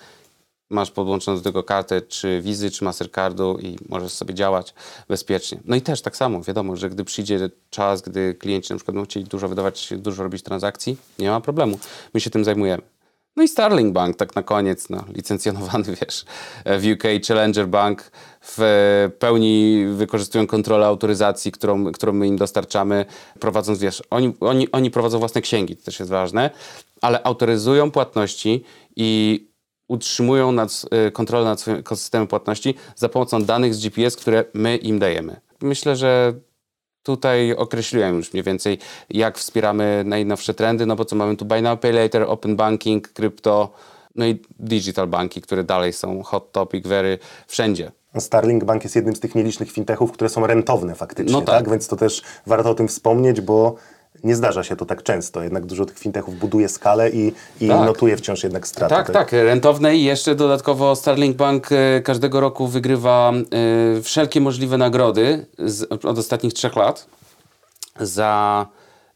masz 0.69 0.91
podłączoną 0.91 1.37
do 1.37 1.43
tego 1.43 1.63
kartę 1.63 2.01
czy 2.01 2.41
Wizy, 2.41 2.71
czy 2.71 2.83
Mastercardu 2.83 3.57
i 3.61 3.75
możesz 3.89 4.11
sobie 4.11 4.33
działać 4.33 4.73
bezpiecznie. 5.07 5.59
No 5.65 5.75
i 5.75 5.81
też 5.81 6.01
tak 6.01 6.17
samo, 6.17 6.41
wiadomo, 6.41 6.75
że 6.75 6.89
gdy 6.89 7.03
przyjdzie 7.05 7.49
czas, 7.69 8.01
gdy 8.01 8.33
klienci 8.33 8.73
na 8.73 8.77
przykład 8.77 8.95
będą 8.95 9.05
chcieli 9.05 9.25
dużo 9.25 9.47
wydawać, 9.47 9.93
dużo 9.97 10.23
robić 10.23 10.43
transakcji, 10.43 10.97
nie 11.19 11.29
ma 11.29 11.41
problemu. 11.41 11.79
My 12.13 12.19
się 12.19 12.29
tym 12.29 12.45
zajmujemy. 12.45 12.98
No 13.35 13.43
i 13.43 13.47
Starling 13.47 13.93
Bank, 13.93 14.15
tak 14.15 14.35
na 14.35 14.43
koniec, 14.43 14.89
no, 14.89 15.03
licencjonowany, 15.13 15.83
wiesz, 16.01 16.25
w 16.65 16.91
UK 16.93 17.03
Challenger 17.27 17.67
Bank 17.67 18.11
w 18.41 18.59
pełni 19.19 19.85
wykorzystują 19.93 20.47
kontrolę 20.47 20.85
autoryzacji, 20.85 21.51
którą, 21.51 21.91
którą 21.91 22.13
my 22.13 22.27
im 22.27 22.37
dostarczamy, 22.37 23.05
prowadząc, 23.39 23.79
wiesz, 23.79 24.03
oni, 24.09 24.33
oni, 24.39 24.71
oni 24.71 24.91
prowadzą 24.91 25.19
własne 25.19 25.41
księgi, 25.41 25.77
to 25.77 25.85
też 25.85 25.99
jest 25.99 26.11
ważne, 26.11 26.49
ale 27.01 27.23
autoryzują 27.23 27.91
płatności 27.91 28.63
i 28.95 29.49
utrzymują 29.87 30.51
nad, 30.51 30.85
y, 31.07 31.11
kontrolę 31.11 31.45
nad 31.45 31.61
swoim 31.61 31.77
ekosystemem 31.77 32.27
płatności 32.27 32.75
za 32.95 33.09
pomocą 33.09 33.43
danych 33.43 33.75
z 33.75 33.83
GPS, 33.83 34.15
które 34.15 34.45
my 34.53 34.77
im 34.77 34.99
dajemy. 34.99 35.41
Myślę, 35.61 35.95
że 35.95 36.33
tutaj 37.15 37.53
określiłem 37.53 38.15
już 38.15 38.33
mniej 38.33 38.43
więcej, 38.43 38.77
jak 39.09 39.37
wspieramy 39.37 40.03
najnowsze 40.05 40.53
trendy, 40.53 40.85
no 40.85 40.95
bo 40.95 41.05
co 41.05 41.15
mamy 41.15 41.37
tu 41.37 41.45
Buy 41.45 41.61
Now, 41.61 41.79
Pay 41.79 41.91
Later, 41.91 42.23
Open 42.27 42.55
Banking, 42.55 43.07
krypto, 43.07 43.69
no 44.15 44.25
i 44.25 44.41
digital 44.59 45.07
banki, 45.07 45.41
które 45.41 45.63
dalej 45.63 45.93
są 45.93 46.23
hot 46.23 46.51
topic, 46.51 46.87
very 46.87 47.17
wszędzie. 47.47 47.91
Starling 48.19 48.63
Bank 48.63 48.83
jest 48.83 48.95
jednym 48.95 49.15
z 49.15 49.19
tych 49.19 49.35
nielicznych 49.35 49.71
fintechów, 49.71 50.11
które 50.11 50.29
są 50.29 50.47
rentowne 50.47 50.95
faktycznie, 50.95 51.33
No 51.33 51.41
tak. 51.41 51.55
tak. 51.55 51.69
Więc 51.69 51.87
to 51.87 51.95
też 51.95 52.21
warto 52.47 52.69
o 52.69 52.75
tym 52.75 52.87
wspomnieć, 52.87 53.41
bo 53.41 53.75
nie 54.23 54.35
zdarza 54.35 54.63
się 54.63 54.75
to 54.75 54.85
tak 54.85 55.03
często. 55.03 55.43
Jednak 55.43 55.65
dużo 55.65 55.85
tych 55.85 55.99
fintechów 55.99 56.39
buduje 56.39 56.69
skalę 56.69 57.09
i, 57.09 57.33
i 57.61 57.67
Tak. 57.67 57.85
notuje 57.85 58.17
wciąż 58.17 58.43
jednak 58.43 58.67
straty. 58.67 58.95
Tak, 58.95 59.11
tak, 59.11 59.31
rentowne 59.31 59.95
i 59.95 60.03
jeszcze 60.03 60.35
dodatkowo 60.35 60.95
Starling 60.95 61.35
Bank 61.37 61.71
e, 61.71 62.01
każdego 62.01 62.39
roku 62.39 62.67
wygrywa 62.67 63.33
e, 63.97 64.01
wszelkie 64.01 64.41
możliwe 64.41 64.77
nagrody 64.77 65.45
z, 65.59 65.91
od 66.05 66.17
ostatnich 66.17 66.53
trzech 66.53 66.75
lat 66.75 67.07
za 67.99 68.65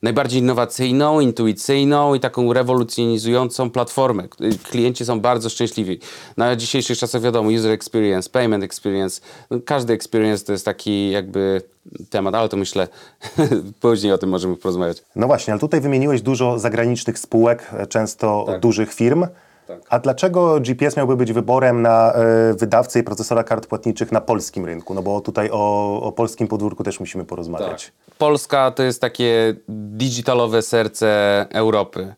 najbardziej 0.02 0.42
innowacyjną, 0.42 1.20
intuicyjną 1.20 2.14
i 2.16 2.20
taką 2.20 2.54
rewolucjonizującą 2.54 3.70
platformę. 3.70 4.28
Klienci 4.70 5.06
są 5.06 5.20
bardzo 5.20 5.50
szczęśliwi. 5.50 6.00
Na 6.38 6.56
dzisiejszych 6.56 6.98
czasach 6.98 7.22
wiadomo, 7.22 7.50
user 7.50 7.72
experience, 7.72 8.30
payment 8.30 8.64
experience, 8.64 9.22
no, 9.50 9.58
każdy 9.66 9.94
experience 9.94 10.46
to 10.46 10.52
jest 10.52 10.66
taki 10.66 11.12
jakby 11.12 11.62
temat, 12.10 12.36
ale 12.36 12.50
to 12.50 12.58
myślę 12.58 12.88
później 13.82 14.14
o 14.14 14.18
tym 14.18 14.30
możemy 14.30 14.56
porozmawiać. 14.56 15.04
No 15.16 15.28
właśnie, 15.28 15.54
ale 15.54 15.60
tutaj 15.60 15.82
wymieniłeś 15.82 16.22
dużo 16.22 16.60
zagranicznych 16.60 17.20
spółek, 17.20 17.70
e, 17.74 17.88
często 17.88 18.44
Tak. 18.48 18.60
dużych 18.60 18.94
firm. 18.94 19.26
Tak. 19.68 19.82
A 19.90 20.00
dlaczego 20.00 20.60
GPS 20.60 20.98
miałby 20.98 21.16
być 21.16 21.34
wyborem 21.34 21.82
na 21.82 22.14
e, 22.14 22.54
wydawcę 22.54 23.00
i 23.00 23.04
procesora 23.04 23.44
kart 23.44 23.68
płatniczych 23.68 24.12
na 24.12 24.22
polskim 24.22 24.66
rynku? 24.66 24.94
No 24.94 25.02
bo 25.02 25.22
tutaj 25.22 25.50
o, 25.52 26.02
o 26.02 26.12
polskim 26.12 26.48
podwórku 26.48 26.84
też 26.84 27.00
musimy 27.00 27.26
porozmawiać. 27.26 27.92
Polska 28.18 28.72
to 28.72 28.84
jest 28.84 29.02
takie 29.02 29.56
digitalowe 29.70 30.62
serce 30.62 31.46
Europy. 31.50 32.16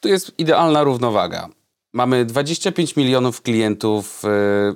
Tu 0.00 0.08
jest 0.08 0.32
idealna 0.38 0.82
równowaga. 0.82 1.48
Mamy 1.92 2.24
25 2.24 2.96
milionów 2.96 3.42
klientów 3.42 4.22
yy, 4.22 4.74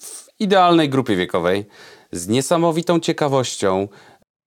w 0.00 0.28
idealnej 0.38 0.88
grupie 0.88 1.16
wiekowej 1.16 1.66
z 2.12 2.28
niesamowitą 2.28 3.00
ciekawością, 3.00 3.88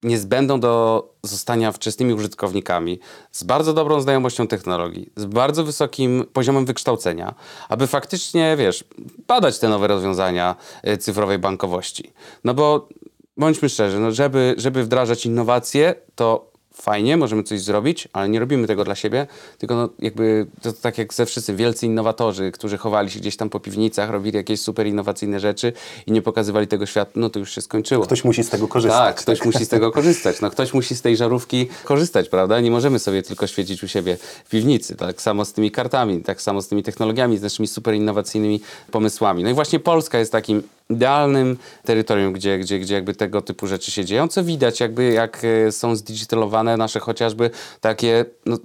niezbędną 0.02 0.60
do 0.60 1.04
zostania 1.22 1.72
wczesnymi 1.72 2.14
użytkownikami, 2.14 3.00
z 3.32 3.44
bardzo 3.44 3.72
dobrą 3.72 4.00
znajomością 4.00 4.46
technologii, 4.46 5.10
z 5.16 5.24
bardzo 5.24 5.64
wysokim 5.64 6.24
poziomem 6.32 6.64
wykształcenia, 6.64 7.34
aby 7.68 7.86
faktycznie, 7.86 8.56
wiesz, 8.56 8.84
badać 9.26 9.58
te 9.58 9.68
nowe 9.68 9.86
rozwiązania 9.86 10.56
y, 10.88 10.96
cyfrowej 10.96 11.38
bankowości. 11.38 12.12
No 12.44 12.54
bo 12.54 12.88
bądźmy 13.36 13.68
szczerzy, 13.68 14.00
no 14.00 14.12
żeby, 14.12 14.54
żeby 14.58 14.84
wdrażać 14.84 15.26
innowacje, 15.26 15.94
to 16.14 16.55
fajnie, 16.82 17.16
możemy 17.16 17.42
coś 17.42 17.60
zrobić, 17.60 18.08
ale 18.12 18.28
nie 18.28 18.40
robimy 18.40 18.66
tego 18.66 18.84
dla 18.84 18.94
siebie, 18.94 19.26
tylko 19.58 19.74
no 19.74 19.88
jakby 19.98 20.46
to 20.62 20.72
tak 20.72 20.98
jak 20.98 21.14
ze 21.14 21.26
wszyscy 21.26 21.54
wielcy 21.54 21.86
innowatorzy, 21.86 22.52
którzy 22.52 22.78
chowali 22.78 23.10
się 23.10 23.20
gdzieś 23.20 23.36
tam 23.36 23.50
po 23.50 23.60
piwnicach, 23.60 24.10
robili 24.10 24.36
jakieś 24.36 24.60
super 24.60 24.86
innowacyjne 24.86 25.40
rzeczy 25.40 25.72
i 26.06 26.12
nie 26.12 26.22
pokazywali 26.22 26.66
tego 26.66 26.86
światu, 26.86 27.10
no 27.14 27.30
to 27.30 27.38
już 27.38 27.54
się 27.54 27.60
skończyło. 27.60 28.04
Ktoś 28.04 28.24
musi 28.24 28.44
z 28.44 28.50
tego 28.50 28.68
korzystać. 28.68 28.98
Tak, 28.98 29.16
ktoś 29.16 29.44
musi 29.44 29.64
z 29.64 29.68
tego 29.68 29.92
korzystać. 29.92 30.40
No, 30.40 30.50
ktoś 30.50 30.74
musi 30.74 30.94
z 30.94 31.02
tej 31.02 31.16
żarówki 31.16 31.68
korzystać, 31.84 32.28
prawda? 32.28 32.60
Nie 32.60 32.70
możemy 32.70 32.98
sobie 32.98 33.22
tylko 33.22 33.46
świecić 33.46 33.82
u 33.82 33.88
siebie 33.88 34.16
w 34.44 34.50
piwnicy. 34.50 34.96
Tak 34.96 35.22
samo 35.22 35.44
z 35.44 35.52
tymi 35.52 35.70
kartami, 35.70 36.20
tak 36.22 36.42
samo 36.42 36.62
z 36.62 36.68
tymi 36.68 36.82
technologiami, 36.82 37.38
z 37.38 37.42
naszymi 37.42 37.68
super 37.68 37.94
innowacyjnymi 37.94 38.60
pomysłami. 38.90 39.42
No 39.44 39.50
i 39.50 39.54
właśnie 39.54 39.80
Polska 39.80 40.18
jest 40.18 40.32
takim 40.32 40.62
idealnym 40.90 41.56
terytorium, 41.84 42.32
gdzie, 42.32 42.58
gdzie, 42.58 42.78
gdzie 42.78 42.94
jakby 42.94 43.14
tego 43.14 43.42
typu 43.42 43.66
rzeczy 43.66 43.90
się 43.90 44.04
dzieją, 44.04 44.28
co 44.28 44.44
widać 44.44 44.80
jakby 44.80 45.12
jak 45.12 45.42
e, 45.44 45.72
są 45.72 45.96
zdigitalowane 45.96 46.76
nasze 46.76 47.00
chociażby 47.00 47.50
takie 47.80 48.24
no, 48.46 48.58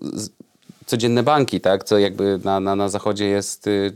codzienne 0.86 1.24
banki, 1.24 1.62
tak? 1.62 1.84
Co 1.84 1.98
jakby 1.98 2.40
na, 2.44 2.60
na, 2.60 2.76
na 2.76 2.90
zachodzie 2.90 3.26
jest 3.26 3.68
y, 3.68 3.94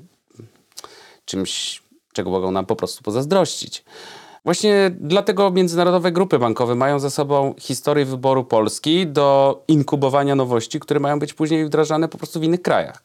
czymś, 1.26 1.82
czego 2.14 2.30
mogą 2.30 2.52
nam 2.52 2.66
po 2.66 2.76
prostu 2.76 3.04
pozazdrościć. 3.04 3.84
Właśnie 4.46 4.92
dlatego 5.00 5.52
międzynarodowe 5.52 6.12
grupy 6.12 6.40
bankowe 6.40 6.76
mają 6.76 7.00
za 7.00 7.10
sobą 7.10 7.54
historię 7.60 8.06
wyboru 8.06 8.44
Polski 8.44 9.08
do 9.08 9.64
inkubowania 9.68 10.36
nowości, 10.36 10.80
które 10.80 11.00
mają 11.00 11.20
być 11.20 11.34
później 11.34 11.66
wdrażane 11.66 12.08
po 12.08 12.18
prostu 12.18 12.40
w 12.40 12.44
innych 12.44 12.62
krajach. 12.62 13.04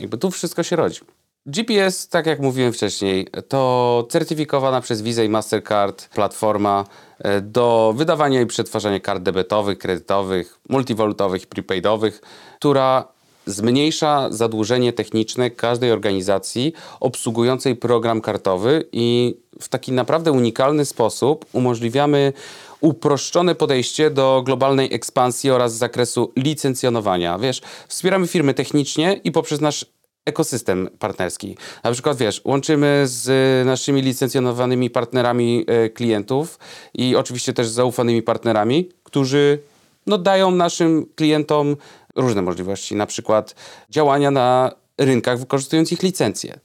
Jakby 0.00 0.18
tu 0.18 0.30
wszystko 0.30 0.62
się 0.62 0.76
rodzi. 0.76 1.00
GPS, 1.48 2.08
tak 2.08 2.26
jak 2.26 2.40
mówiłem 2.40 2.72
wcześniej, 2.72 3.26
to 3.48 4.06
certyfikowana 4.10 4.80
przez 4.80 5.02
Visa 5.02 5.24
i 5.24 5.28
Mastercard 5.28 6.08
platforma 6.08 6.84
e, 7.18 7.40
do 7.40 7.94
wydawania 7.96 8.40
i 8.40 8.46
przetwarzania 8.46 9.00
kart 9.00 9.22
debetowych, 9.22 9.78
kredytowych, 9.78 10.58
multiwalutowych 10.68 11.46
prepaidowych, 11.46 12.20
która 12.58 13.08
zmniejsza 13.46 14.30
zadłużenie 14.30 14.92
techniczne 14.92 15.50
każdej 15.50 15.92
organizacji 15.92 16.72
obsługującej 17.00 17.76
program 17.76 18.20
kartowy 18.20 18.84
i 18.92 19.36
w 19.60 19.68
taki 19.68 19.92
naprawdę 19.92 20.32
unikalny 20.32 20.84
sposób 20.84 21.46
umożliwiamy 21.52 22.32
uproszczone 22.80 23.54
podejście 23.54 24.10
do 24.10 24.42
globalnej 24.46 24.94
ekspansji 24.94 25.50
oraz 25.50 25.74
zakresu 25.74 26.32
licencjonowania. 26.36 27.38
Wiesz, 27.38 27.60
wspieramy 27.88 28.26
firmy 28.26 28.54
technicznie 28.54 29.20
i 29.24 29.32
poprzez 29.32 29.60
nasz 29.60 29.97
ekosystem 30.28 30.88
partnerski. 30.98 31.56
Na 31.84 31.92
przykład, 31.92 32.16
wiesz, 32.16 32.40
łączymy 32.44 33.02
z 33.04 33.66
naszymi 33.66 34.02
licencjonowanymi 34.02 34.90
partnerami 34.90 35.64
e, 35.66 35.90
klientów 35.90 36.58
i 36.94 37.16
oczywiście 37.16 37.52
też 37.52 37.68
z 37.68 37.72
zaufanymi 37.72 38.22
partnerami, 38.22 38.88
którzy 39.04 39.58
no, 40.06 40.18
dają 40.18 40.50
naszym 40.50 41.06
klientom 41.14 41.76
różne 42.16 42.42
możliwości, 42.42 42.96
na 42.96 43.06
przykład 43.06 43.54
działania 43.90 44.30
na 44.30 44.72
rynkach 44.98 45.38
wykorzystując 45.38 45.92
ich 45.92 46.02
licencje. 46.02 46.60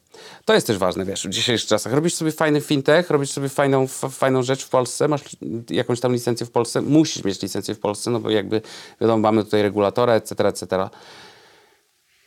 To 0.46 0.54
jest 0.54 0.68
też 0.68 0.78
ważne, 0.78 1.06
wiesz, 1.06 1.28
w 1.28 1.30
dzisiejszych 1.30 1.70
czasach. 1.70 1.94
Robisz 1.94 2.14
sobie 2.14 2.32
fajny 2.32 2.62
fintech, 2.62 3.10
robisz 3.10 3.32
sobie 3.32 3.50
fajną, 3.50 3.88
fajną 3.88 4.44
rzecz 4.44 4.66
w 4.66 4.70
Polsce, 4.70 5.08
masz 5.08 5.22
jakąś 5.70 6.00
tam 6.00 6.14
licencję 6.14 6.46
w 6.46 6.52
Polsce, 6.52 6.82
musisz 6.82 7.24
mieć 7.24 7.42
licencję 7.42 7.76
w 7.76 7.80
Polsce, 7.80 8.12
no 8.12 8.20
bo 8.20 8.30
jakby, 8.30 8.62
wiadomo, 9.02 9.22
mamy 9.22 9.44
tutaj 9.44 9.62
regulatora, 9.62 10.14
etc., 10.14 10.48
etc. 10.48 10.90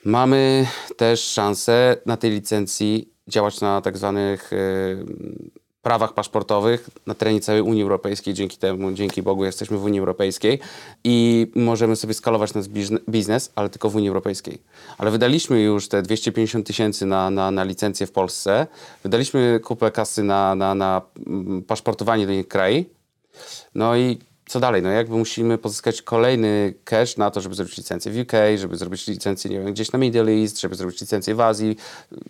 Mamy 0.06 0.66
też 0.96 1.20
szansę 1.20 1.96
na 2.06 2.16
tej 2.16 2.30
licencji 2.30 3.08
działać 3.28 3.60
na 3.60 3.80
tak 3.80 3.98
zwanych 3.98 4.52
e, 4.52 4.56
prawach 5.82 6.14
paszportowych 6.14 6.90
na 7.06 7.14
terenie 7.14 7.40
całej 7.40 7.62
Unii 7.62 7.82
Europejskiej. 7.82 8.34
Dzięki 8.34 8.56
temu, 8.56 8.92
dzięki 8.92 9.22
Bogu, 9.22 9.44
jesteśmy 9.44 9.78
w 9.78 9.84
Unii 9.84 10.00
Europejskiej 10.00 10.58
i 11.04 11.46
możemy 11.54 11.96
sobie 11.96 12.14
skalować 12.14 12.54
nasz 12.54 12.68
bizn- 12.68 12.98
biznes, 13.08 13.52
ale 13.54 13.68
tylko 13.68 13.90
w 13.90 13.96
Unii 13.96 14.08
Europejskiej. 14.08 14.58
Ale 14.98 15.10
wydaliśmy 15.10 15.62
już 15.62 15.88
te 15.88 16.02
250 16.02 16.66
tysięcy 16.66 17.06
na, 17.06 17.30
na, 17.30 17.50
na 17.50 17.64
licencję 17.64 18.06
w 18.06 18.12
Polsce, 18.12 18.66
wydaliśmy 19.02 19.60
kupę 19.64 19.90
kasy 19.90 20.22
na, 20.22 20.54
na, 20.54 20.74
na 20.74 21.02
mm, 21.26 21.62
paszportowanie 21.62 22.26
do 22.26 22.32
innych 22.32 22.48
krajów. 22.48 22.86
No 23.74 23.96
i 23.96 24.18
co 24.48 24.60
dalej? 24.60 24.82
No 24.82 24.88
jakby 24.88 25.16
musimy 25.16 25.58
pozyskać 25.58 26.02
kolejny 26.02 26.74
cash 26.84 27.16
na 27.16 27.30
to, 27.30 27.40
żeby 27.40 27.54
zrobić 27.54 27.76
licencję 27.76 28.12
w 28.12 28.18
UK, 28.18 28.32
żeby 28.56 28.76
zrobić 28.76 29.06
licencję, 29.06 29.50
nie 29.50 29.58
wiem, 29.58 29.72
gdzieś 29.72 29.92
na 29.92 29.98
Middle 29.98 30.32
East, 30.32 30.60
żeby 30.60 30.74
zrobić 30.74 31.00
licencję 31.00 31.34
w 31.34 31.40
Azji, 31.40 31.76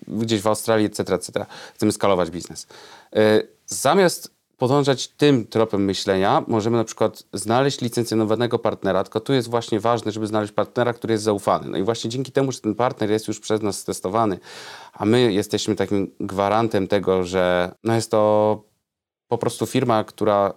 gdzieś 0.08 0.40
w 0.40 0.46
Australii, 0.46 0.86
etc., 0.86 1.14
etc. 1.14 1.46
Chcemy 1.74 1.92
skalować 1.92 2.30
biznes. 2.30 2.66
Yy, 3.12 3.48
zamiast 3.66 4.36
podążać 4.56 5.08
tym 5.08 5.46
tropem 5.46 5.84
myślenia, 5.84 6.44
możemy 6.46 6.76
na 6.76 6.84
przykład 6.84 7.22
znaleźć 7.32 7.80
licencjonowanego 7.80 8.58
partnera, 8.58 9.04
tylko 9.04 9.20
tu 9.20 9.32
jest 9.32 9.50
właśnie 9.50 9.80
ważne, 9.80 10.12
żeby 10.12 10.26
znaleźć 10.26 10.52
partnera, 10.52 10.92
który 10.92 11.12
jest 11.12 11.24
zaufany. 11.24 11.68
No 11.68 11.78
i 11.78 11.82
właśnie 11.82 12.10
dzięki 12.10 12.32
temu, 12.32 12.52
że 12.52 12.60
ten 12.60 12.74
partner 12.74 13.10
jest 13.10 13.28
już 13.28 13.40
przez 13.40 13.62
nas 13.62 13.84
testowany, 13.84 14.38
a 14.92 15.04
my 15.04 15.32
jesteśmy 15.32 15.76
takim 15.76 16.10
gwarantem 16.20 16.88
tego, 16.88 17.24
że 17.24 17.74
no 17.84 17.94
jest 17.94 18.10
to 18.10 18.62
po 19.28 19.38
prostu 19.38 19.66
firma, 19.66 20.04
która 20.04 20.54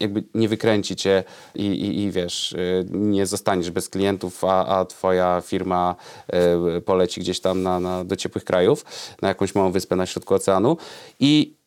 jakby 0.00 0.24
nie 0.34 0.48
wykręci 0.48 0.96
cię 0.96 1.24
i, 1.54 1.66
i, 1.66 2.02
i 2.02 2.10
wiesz, 2.10 2.52
y, 2.52 2.86
nie 2.90 3.26
zostaniesz 3.26 3.70
bez 3.70 3.88
klientów, 3.88 4.44
a, 4.44 4.66
a 4.66 4.84
twoja 4.84 5.40
firma 5.40 5.96
y, 6.76 6.80
poleci 6.80 7.20
gdzieś 7.20 7.40
tam 7.40 7.62
na, 7.62 7.80
na, 7.80 8.04
do 8.04 8.16
ciepłych 8.16 8.44
krajów, 8.44 8.84
na 9.22 9.28
jakąś 9.28 9.54
małą 9.54 9.72
wyspę 9.72 9.96
na 9.96 10.06
środku 10.06 10.34
oceanu. 10.34 10.76
I 11.20 11.58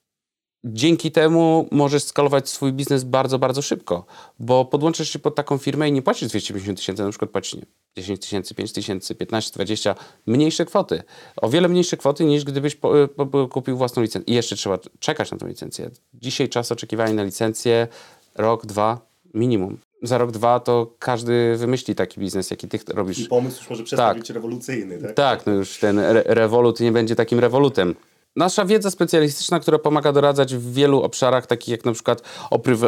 dzięki 0.64 1.12
temu 1.12 1.68
możesz 1.72 2.04
skalować 2.04 2.50
swój 2.50 2.74
biznes 2.74 3.04
bardzo, 3.04 3.40
bardzo 3.40 3.62
szybko, 3.62 4.06
bo 4.40 4.66
podłączysz 4.66 5.10
się 5.10 5.20
pod 5.20 5.36
taką 5.36 5.58
firmę 5.58 5.90
i 5.90 5.92
nie 5.92 6.02
płacisz 6.02 6.30
250 6.30 6.80
tysięcy, 6.80 7.04
na 7.04 7.10
przykład 7.10 7.32
płacisz 7.32 7.54
nie, 7.54 7.66
10 7.98 8.20
tysięcy, 8.20 8.56
5 8.56 8.72
tysięcy, 8.72 9.16
15, 9.16 9.52
20, 9.54 9.96
mniejsze 10.26 10.66
kwoty. 10.66 11.04
O 11.38 11.50
wiele 11.50 11.68
mniejsze 11.68 11.98
kwoty 11.98 12.26
niż 12.26 12.44
gdybyś 12.44 12.76
po, 12.76 12.94
po, 13.32 13.48
kupił 13.48 13.78
własną 13.78 14.02
licencję. 14.04 14.34
I 14.34 14.36
jeszcze 14.36 14.56
trzeba 14.56 14.80
czekać 15.00 15.32
na 15.32 15.38
tę 15.38 15.48
licencję. 15.48 15.90
Dzisiaj 16.14 16.50
czas 16.50 16.72
oczekiwania 16.72 17.14
na 17.14 17.24
licencję, 17.24 17.88
rok, 18.36 18.66
dwa, 18.66 19.00
minimum. 19.34 19.78
Za 20.04 20.18
rok, 20.18 20.32
dwa 20.32 20.60
to 20.60 20.94
każdy 21.00 21.56
wymyśli 21.58 21.96
taki 21.96 22.20
biznes, 22.20 22.52
jaki 22.52 22.68
ty 22.68 22.80
robisz. 22.88 23.20
I 23.20 23.26
pomysł 23.26 23.60
już 23.60 23.70
może 23.70 23.84
przestać 23.84 24.08
tak. 24.08 24.18
być 24.18 24.30
rewolucyjny, 24.30 24.98
tak? 24.98 25.14
Tak, 25.14 25.46
no 25.46 25.54
już 25.54 25.78
ten 25.78 26.00
re 26.00 26.24
rewolut 26.26 26.80
nie 26.80 26.92
będzie 26.92 27.16
takim 27.16 27.40
rewolutem. 27.40 27.96
Nasza 28.36 28.66
wiedza 28.66 28.92
specjalistyczna, 28.92 29.60
która 29.60 29.80
pomaga 29.80 30.12
doradzać 30.12 30.56
w 30.56 30.74
wielu 30.74 31.02
obszarach, 31.02 31.48
takich 31.48 31.68
jak 31.70 31.86
na 31.86 31.94
przykład 31.94 32.22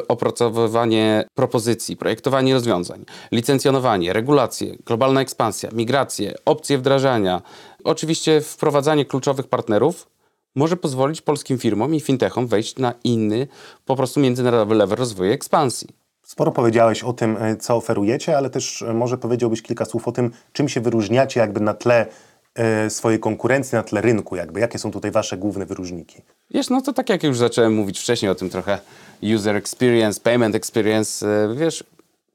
opracowywanie 0.08 1.26
propozycji, 1.36 1.98
projektowanie 1.98 2.54
rozwiązań, 2.54 3.06
licencjonowanie, 3.32 4.14
regulacje, 4.14 4.76
globalna 4.86 5.22
ekspansja, 5.22 5.70
migracje, 5.74 6.34
opcje 6.46 6.78
wdrażania, 6.78 7.42
oczywiście 7.84 8.42
wprowadzanie 8.42 9.06
kluczowych 9.06 9.48
partnerów, 9.48 10.08
może 10.56 10.78
pozwolić 10.78 11.22
polskim 11.22 11.58
firmom 11.58 11.96
i 11.96 12.00
fintechom 12.00 12.48
wejść 12.48 12.78
na 12.78 12.94
inny, 13.04 13.48
po 13.86 13.96
prostu 13.96 14.20
międzynarodowy 14.20 14.76
level 14.76 14.98
rozwoju 14.98 15.32
i 15.32 15.34
ekspansji. 15.34 15.88
Sporo 16.24 16.52
powiedziałeś 16.52 17.04
o 17.04 17.14
tym, 17.14 17.38
e, 17.38 17.56
co 17.56 17.76
oferujecie, 17.76 18.38
ale 18.38 18.50
też 18.50 18.82
e, 18.82 18.94
może 18.94 19.18
powiedziałbyś 19.18 19.62
kilka 19.62 19.86
słów 19.86 20.08
o 20.08 20.12
tym, 20.12 20.32
czym 20.54 20.70
się 20.70 20.82
wyróżniacie 20.82 21.40
jakby 21.40 21.60
na 21.60 21.74
tle 21.74 22.06
E, 22.56 22.90
swojej 22.90 23.20
konkurencji 23.20 23.76
na 23.76 23.84
tle 23.84 24.02
rynku? 24.02 24.36
Jakby? 24.36 24.60
Jakie 24.60 24.80
są 24.80 24.92
tutaj 24.92 25.12
Wasze 25.12 25.38
główne 25.38 25.66
wyróżniki? 25.66 26.22
Wiesz, 26.52 26.70
no 26.70 26.82
to 26.82 26.94
tak 26.94 27.10
jak 27.10 27.24
już 27.24 27.38
zacząłem 27.38 27.74
mówić 27.74 28.00
wcześniej 28.00 28.32
o 28.32 28.36
tym 28.36 28.50
trochę 28.50 28.80
user 29.36 29.56
experience, 29.56 30.22
payment 30.22 30.56
experience, 30.56 31.28
wiesz, 31.56 31.84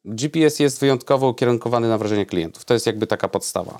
GPS 0.04 0.58
jest 0.58 0.80
wyjątkowo 0.80 1.28
ukierunkowany 1.28 1.88
na 1.88 1.98
wrażenie 1.98 2.26
klientów. 2.26 2.64
To 2.64 2.74
jest 2.74 2.86
jakby 2.86 3.06
taka 3.06 3.28
podstawa. 3.28 3.78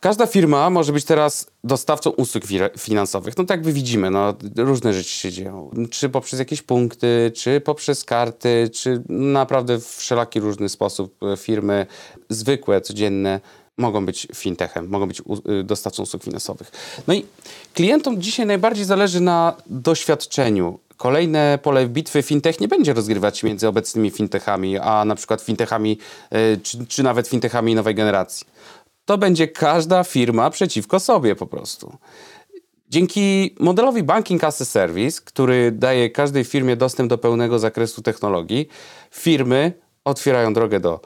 Każda 0.00 0.26
firma 0.26 0.70
może 0.70 0.92
być 0.92 1.04
teraz 1.04 1.50
dostawcą 1.64 2.10
usług 2.10 2.44
finansowych. 2.78 3.36
No 3.36 3.44
tak 3.44 3.56
jakby 3.58 3.72
widzimy, 3.72 4.10
no, 4.10 4.34
różne 4.56 4.94
rzeczy 4.94 5.10
się 5.10 5.32
dzieją. 5.32 5.70
Czy 5.90 6.08
poprzez 6.08 6.38
jakieś 6.38 6.62
punkty, 6.62 7.32
czy 7.34 7.60
poprzez 7.60 8.04
karty, 8.04 8.70
czy 8.72 9.02
naprawdę 9.08 9.78
w 9.78 9.86
wszelaki 9.86 10.40
różny 10.40 10.68
sposób 10.68 11.22
e, 11.22 11.36
firmy 11.36 11.86
zwykłe, 12.28 12.80
codzienne 12.80 13.40
mogą 13.78 14.06
być 14.06 14.26
fintechem, 14.34 14.88
mogą 14.88 15.08
być 15.08 15.22
y, 15.60 15.64
dostawcą 15.64 16.02
usług 16.02 16.24
finansowych. 16.24 16.70
No 17.06 17.14
i 17.14 17.26
klientom 17.74 18.22
dzisiaj 18.22 18.46
najbardziej 18.46 18.84
zależy 18.84 19.20
na 19.20 19.56
doświadczeniu. 19.66 20.78
Kolejne 20.96 21.58
pole 21.62 21.86
bitwy 21.86 22.22
fintech 22.22 22.60
nie 22.60 22.68
będzie 22.68 22.92
rozgrywać 22.92 23.42
między 23.42 23.68
obecnymi 23.68 24.10
fintechami, 24.10 24.78
a 24.78 25.04
na 25.04 25.14
przykład 25.14 25.42
fintechami, 25.42 25.98
y, 26.32 26.60
czy, 26.62 26.86
czy 26.86 27.02
nawet 27.02 27.28
fintechami 27.28 27.74
nowej 27.74 27.94
generacji. 27.94 28.46
To 29.08 29.18
będzie 29.18 29.48
każda 29.48 30.04
firma 30.04 30.50
przeciwko 30.50 31.00
sobie 31.00 31.36
po 31.36 31.46
prostu. 31.46 31.96
Dzięki 32.88 33.54
modelowi 33.60 34.02
Banking 34.02 34.44
as 34.44 34.60
a 34.60 34.64
Service, 34.64 35.20
który 35.24 35.72
daje 35.72 36.10
każdej 36.10 36.44
firmie 36.44 36.76
dostęp 36.76 37.10
do 37.10 37.18
pełnego 37.18 37.58
zakresu 37.58 38.02
technologii, 38.02 38.68
firmy 39.10 39.72
otwierają 40.04 40.52
drogę 40.52 40.80
do 40.80 41.00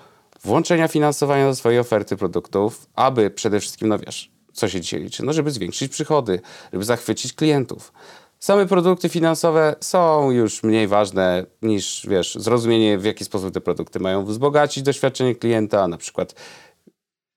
włączenia 0.45 0.89
finansowania 0.89 1.47
do 1.47 1.55
swojej 1.55 1.79
oferty 1.79 2.17
produktów, 2.17 2.87
aby 2.95 3.31
przede 3.31 3.61
wszystkim, 3.61 3.89
no 3.89 3.99
wiesz, 3.99 4.31
co 4.53 4.69
się 4.69 4.81
dzisiaj 4.81 5.01
liczy? 5.01 5.25
No, 5.25 5.33
żeby 5.33 5.51
zwiększyć 5.51 5.93
przychody, 5.93 6.41
żeby 6.73 6.85
zachwycić 6.85 7.33
klientów. 7.33 7.93
Same 8.39 8.67
produkty 8.67 9.09
finansowe 9.09 9.77
są 9.81 10.31
już 10.31 10.63
mniej 10.63 10.89
ważne 10.89 11.47
niż, 11.63 12.07
wiesz, 12.09 12.35
zrozumienie, 12.35 12.99
w 12.99 13.05
jaki 13.05 13.25
sposób 13.25 13.55
te 13.55 13.61
produkty 13.61 14.01
mają 14.01 14.25
wzbogacić 14.25 14.83
doświadczenie 14.83 15.35
klienta, 15.35 15.89
na 15.89 15.99
przykład 15.99 16.35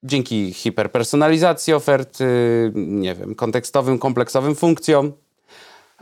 dzięki 0.02 0.52
hiperpersonalizacji 0.52 1.74
oferty, 1.74 2.26
nie 2.74 3.14
wiem, 3.14 3.34
kontekstowym, 3.34 3.98
kompleksowym 3.98 4.54
funkcjom. 4.54 5.12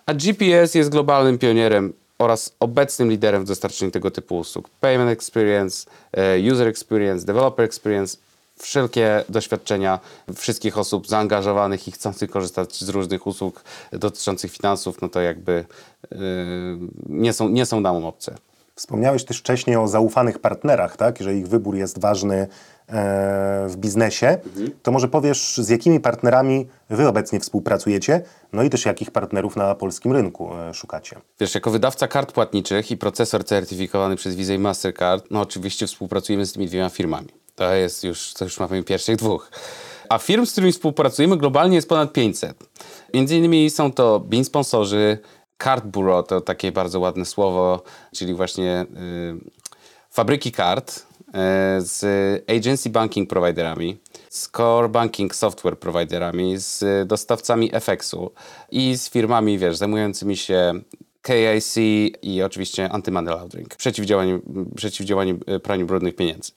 A 0.06 0.14
GPS 0.14 0.74
jest 0.74 0.90
globalnym 0.90 1.38
pionierem 1.38 1.92
oraz 2.18 2.56
obecnym 2.60 3.10
liderem 3.10 3.44
w 3.44 3.48
dostarczaniu 3.48 3.90
tego 3.90 4.10
typu 4.10 4.38
usług. 4.38 4.68
Payment 4.80 5.10
Experience, 5.10 5.90
e, 6.12 6.52
User 6.52 6.68
Experience, 6.68 7.26
Developer 7.26 7.64
Experience, 7.64 8.16
wszelkie 8.56 9.24
doświadczenia 9.28 10.00
wszystkich 10.34 10.78
osób 10.78 11.08
zaangażowanych 11.08 11.88
i 11.88 11.92
chcących 11.92 12.30
korzystać 12.30 12.74
z 12.74 12.88
różnych 12.88 13.26
usług 13.26 13.64
dotyczących 13.92 14.52
finansów, 14.52 15.02
no 15.02 15.08
to 15.08 15.20
jakby 15.20 15.64
yy, 16.10 16.18
nie, 17.06 17.32
są, 17.32 17.48
nie 17.48 17.66
są 17.66 17.80
nam 17.80 18.04
obce. 18.04 18.34
Wspomniałeś 18.74 19.24
też 19.24 19.38
wcześniej 19.38 19.76
o 19.76 19.88
zaufanych 19.88 20.38
partnerach, 20.38 20.96
tak? 20.96 21.18
Że 21.20 21.34
ich 21.34 21.48
wybór 21.48 21.76
jest 21.76 22.00
ważny 22.00 22.48
w 23.68 23.74
biznesie. 23.76 24.38
To 24.82 24.92
może 24.92 25.08
powiesz, 25.08 25.56
z 25.56 25.68
jakimi 25.68 26.00
partnerami 26.00 26.66
Wy 26.90 27.08
obecnie 27.08 27.40
współpracujecie, 27.40 28.22
no 28.52 28.62
i 28.62 28.70
też 28.70 28.84
jakich 28.84 29.10
partnerów 29.10 29.56
na 29.56 29.74
polskim 29.74 30.12
rynku 30.12 30.54
e, 30.54 30.74
szukacie? 30.74 31.16
Wiesz, 31.40 31.54
jako 31.54 31.70
wydawca 31.70 32.08
kart 32.08 32.32
płatniczych 32.32 32.90
i 32.90 32.96
procesor 32.96 33.44
certyfikowany 33.44 34.16
przez 34.16 34.34
Visa 34.34 34.52
i 34.54 34.58
Mastercard, 34.58 35.26
no 35.30 35.40
oczywiście 35.40 35.86
współpracujemy 35.86 36.46
z 36.46 36.52
tymi 36.52 36.66
dwiema 36.66 36.88
firmami. 36.88 37.28
To 37.54 37.74
jest 37.74 38.04
już, 38.04 38.34
to 38.34 38.44
już 38.44 38.60
mamy 38.60 38.82
pierwszych 38.82 39.16
dwóch. 39.16 39.50
A 40.08 40.18
firm, 40.18 40.46
z 40.46 40.52
którymi 40.52 40.72
współpracujemy 40.72 41.36
globalnie 41.36 41.76
jest 41.76 41.88
ponad 41.88 42.12
500. 42.12 42.56
Między 43.14 43.36
innymi 43.36 43.70
są 43.70 43.92
to 43.92 44.20
BIN 44.20 44.44
sponsorzy, 44.44 45.18
Card 45.62 45.84
Bureau 45.84 46.22
to 46.22 46.40
takie 46.40 46.72
bardzo 46.72 47.00
ładne 47.00 47.24
słowo, 47.24 47.82
czyli 48.14 48.34
właśnie 48.34 48.82
y, 48.82 49.50
fabryki 50.10 50.52
kart 50.52 51.06
z 51.78 52.04
agency 52.50 52.90
banking 52.90 53.30
providerami, 53.30 53.98
z 54.30 54.48
core 54.48 54.88
banking 54.88 55.34
software 55.34 55.78
providerami, 55.78 56.58
z 56.58 57.08
dostawcami 57.08 57.70
FX-u 57.80 58.30
i 58.70 58.96
z 58.96 59.10
firmami, 59.10 59.58
wiesz, 59.58 59.76
zajmującymi 59.76 60.36
się 60.36 60.72
KIC 61.22 61.76
i 62.22 62.42
oczywiście 62.42 62.88
anti-money 62.88 63.30
laundering, 63.30 63.76
przeciwdziałanie, 63.76 64.38
przeciwdziałanie 64.76 65.34
y, 65.56 65.60
praniu 65.60 65.86
brudnych 65.86 66.16
pieniędzy. 66.16 66.52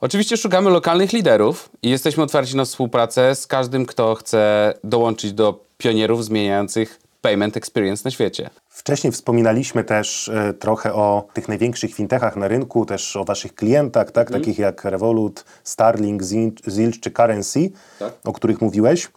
Oczywiście 0.00 0.36
szukamy 0.36 0.70
lokalnych 0.70 1.12
liderów 1.12 1.70
i 1.82 1.90
jesteśmy 1.90 2.22
otwarci 2.22 2.56
na 2.56 2.64
współpracę 2.64 3.34
z 3.34 3.46
każdym, 3.46 3.86
kto 3.86 4.14
chce 4.14 4.74
dołączyć 4.84 5.32
do 5.32 5.64
pionierów 5.78 6.24
zmieniających 6.24 7.00
payment 7.20 7.56
experience 7.56 8.02
na 8.04 8.10
świecie. 8.10 8.50
Wcześniej 8.76 9.12
wspominaliśmy 9.12 9.84
też 9.84 10.28
e, 10.28 10.54
trochę 10.54 10.94
o 10.94 11.28
tych 11.32 11.48
największych 11.48 11.94
fintechach 11.94 12.36
na 12.36 12.48
rynku, 12.48 12.86
też 12.86 13.16
o 13.16 13.24
waszych 13.24 13.54
klientach, 13.54 14.10
tak? 14.10 14.28
Mm. 14.28 14.40
takich 14.40 14.58
jak 14.58 14.84
Revolut, 14.84 15.44
Starling, 15.64 16.22
Zilch 16.68 17.00
czy 17.00 17.10
Currency, 17.10 17.70
tak. 17.98 18.12
o 18.24 18.32
których 18.32 18.60
mówiłeś. 18.60 19.08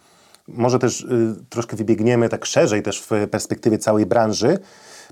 Może 0.48 0.78
też 0.78 1.00
y, 1.00 1.34
troszkę 1.48 1.76
wybiegniemy 1.76 2.28
tak 2.28 2.44
szerzej 2.44 2.82
też 2.82 3.02
w 3.02 3.28
perspektywie 3.30 3.78
całej 3.78 4.06
branży 4.06 4.58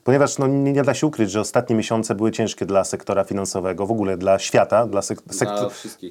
ponieważ 0.04 0.38
no, 0.38 0.46
nie, 0.46 0.72
nie, 0.72 0.82
da 0.82 0.94
się 0.94 1.06
ukryć, 1.06 1.30
że 1.30 1.40
ostatnie 1.40 1.76
miesiące 1.76 2.14
były 2.14 2.30
ciężkie 2.30 2.66
dla 2.66 2.84
sektora 2.84 3.24
finansowego, 3.24 3.86
w 3.86 3.90
ogóle 3.90 4.16
dla 4.16 4.38
świata, 4.38 4.86
dla, 4.86 5.02
sek 5.02 5.22
dla 5.22 5.34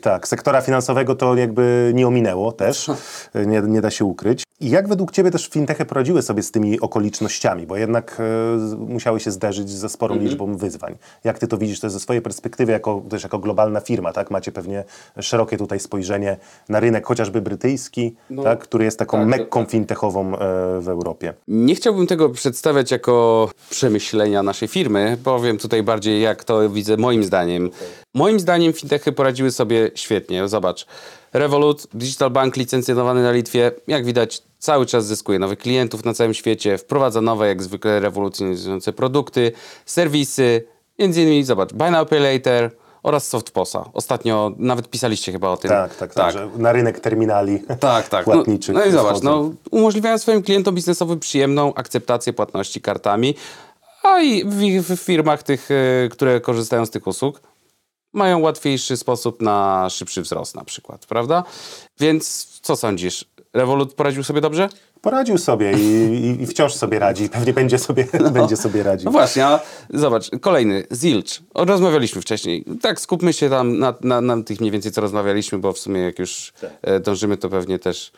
Tak, 0.01 0.27
sektora 0.27 0.61
finansowego 0.61 1.15
to 1.15 1.35
jakby 1.35 1.91
nie 1.95 2.07
ominęło 2.07 2.51
też, 2.51 2.87
nie, 3.47 3.61
nie 3.61 3.81
da 3.81 3.91
się 3.91 4.05
ukryć. 4.05 4.46
I 4.59 4.69
jak 4.69 4.87
według 4.87 5.11
Ciebie 5.11 5.31
też 5.31 5.47
fintechy 5.47 5.85
poradziły 5.85 6.21
sobie 6.21 6.43
z 6.43 6.51
tymi 6.51 6.79
okolicznościami, 6.79 7.67
bo 7.67 7.77
jednak 7.77 8.17
e, 8.19 8.75
musiały 8.75 9.19
się 9.19 9.31
zderzyć 9.31 9.69
ze 9.69 9.89
sporą 9.89 10.13
mhm. 10.13 10.29
liczbą 10.29 10.57
wyzwań. 10.57 10.95
Jak 11.23 11.39
Ty 11.39 11.47
to 11.47 11.57
widzisz 11.57 11.79
też 11.79 11.91
ze 11.91 11.99
swojej 11.99 12.21
perspektywy, 12.21 12.71
jako, 12.71 13.01
też 13.09 13.23
jako 13.23 13.39
globalna 13.39 13.79
firma, 13.79 14.13
tak? 14.13 14.31
Macie 14.31 14.51
pewnie 14.51 14.83
szerokie 15.21 15.57
tutaj 15.57 15.79
spojrzenie 15.79 16.37
na 16.69 16.79
rynek 16.79 17.05
chociażby 17.05 17.41
brytyjski, 17.41 18.15
no, 18.29 18.43
tak? 18.43 18.59
który 18.59 18.85
jest 18.85 18.99
taką 18.99 19.19
tak, 19.19 19.27
mekką 19.27 19.59
tak. 19.59 19.71
fintechową 19.71 20.35
e, 20.35 20.37
w 20.81 20.89
Europie. 20.89 21.33
Nie 21.47 21.75
chciałbym 21.75 22.07
tego 22.07 22.29
przedstawiać 22.29 22.91
jako 22.91 23.49
przemyślenia 23.69 24.43
naszej 24.43 24.67
firmy. 24.67 25.17
Powiem 25.23 25.57
tutaj 25.57 25.83
bardziej, 25.83 26.21
jak 26.21 26.43
to 26.43 26.69
widzę 26.69 26.97
moim 26.97 27.23
zdaniem. 27.23 27.69
Moim 28.13 28.39
zdaniem 28.39 28.73
fintechy 28.73 29.11
poradziły 29.11 29.51
sobie 29.51 29.91
świetnie. 29.95 30.47
Zobacz, 30.47 30.85
Revolut, 31.37 31.87
Digital 31.93 32.29
Bank 32.29 32.55
licencjonowany 32.55 33.23
na 33.23 33.31
Litwie, 33.31 33.71
jak 33.87 34.05
widać 34.05 34.41
cały 34.59 34.85
czas 34.85 35.05
zyskuje 35.05 35.39
nowych 35.39 35.59
klientów 35.59 36.05
na 36.05 36.13
całym 36.13 36.33
świecie, 36.33 36.77
wprowadza 36.77 37.21
nowe, 37.21 37.47
jak 37.47 37.63
zwykle 37.63 37.99
rewolucjonizujące 37.99 38.93
produkty, 38.93 39.51
serwisy, 39.85 40.63
między 40.99 41.21
innymi, 41.21 41.43
zobacz, 41.43 41.73
Buy 41.73 41.91
Now 41.91 42.09
Pay 42.09 42.19
Later, 42.19 42.71
oraz 43.03 43.27
SoftPOSa. 43.27 43.89
Ostatnio 43.93 44.51
nawet 44.57 44.89
pisaliście 44.89 45.31
chyba 45.31 45.49
o 45.49 45.57
tym. 45.57 45.69
Tak, 45.69 45.95
tak, 45.95 46.13
tak, 46.13 46.33
tak. 46.33 46.57
na 46.57 46.71
rynek 46.71 46.99
terminali 46.99 47.59
tak, 47.79 48.09
tak. 48.09 48.25
płatniczych. 48.25 48.75
No, 48.75 48.81
no 48.81 48.85
i 48.85 48.91
zobacz, 48.91 49.21
no, 49.21 49.51
umożliwiają 49.71 50.17
swoim 50.17 50.43
klientom 50.43 50.75
biznesowym 50.75 51.19
przyjemną 51.19 51.73
akceptację 51.73 52.33
płatności 52.33 52.81
kartami, 52.81 53.35
a 54.03 54.19
i 54.19 54.45
w, 54.45 54.95
w 54.95 54.99
firmach 54.99 55.43
tych, 55.43 55.69
e, 55.71 56.09
które 56.09 56.41
korzystają 56.41 56.85
z 56.85 56.89
tych 56.89 57.07
usług, 57.07 57.41
mają 58.13 58.39
łatwiejszy 58.39 58.97
sposób 58.97 59.41
na 59.41 59.87
szybszy 59.89 60.21
wzrost 60.21 60.55
na 60.55 60.63
przykład, 60.63 61.05
prawda? 61.05 61.43
Więc 61.99 62.45
co 62.61 62.75
sądzisz? 62.75 63.25
Revolut 63.53 63.93
poradził 63.93 64.23
sobie 64.23 64.41
dobrze? 64.41 64.69
Poradził 65.01 65.37
sobie 65.37 65.71
i, 65.71 65.85
i, 66.25 66.43
i 66.43 66.47
wciąż 66.47 66.73
sobie 66.73 66.99
radzi. 66.99 67.29
Pewnie 67.29 67.53
będzie 67.53 67.79
sobie, 67.79 68.07
no. 68.23 68.31
będzie 68.31 68.57
sobie 68.57 68.83
radził. 68.83 69.05
No 69.05 69.11
właśnie, 69.11 69.45
a 69.45 69.59
zobacz, 69.89 70.29
kolejny, 70.41 70.83
Zilch. 70.93 71.41
Rozmawialiśmy 71.55 72.21
wcześniej. 72.21 72.65
Tak, 72.81 73.01
skupmy 73.01 73.33
się 73.33 73.49
tam 73.49 73.79
na, 73.79 73.93
na, 74.01 74.21
na 74.21 74.43
tych 74.43 74.59
mniej 74.59 74.71
więcej, 74.71 74.91
co 74.91 75.01
rozmawialiśmy, 75.01 75.57
bo 75.59 75.73
w 75.73 75.79
sumie 75.79 76.01
jak 76.01 76.19
już 76.19 76.53
tak. 76.61 76.71
E, 76.81 76.99
dążymy, 76.99 77.37
to 77.37 77.49
pewnie 77.49 77.79
też 77.79 78.11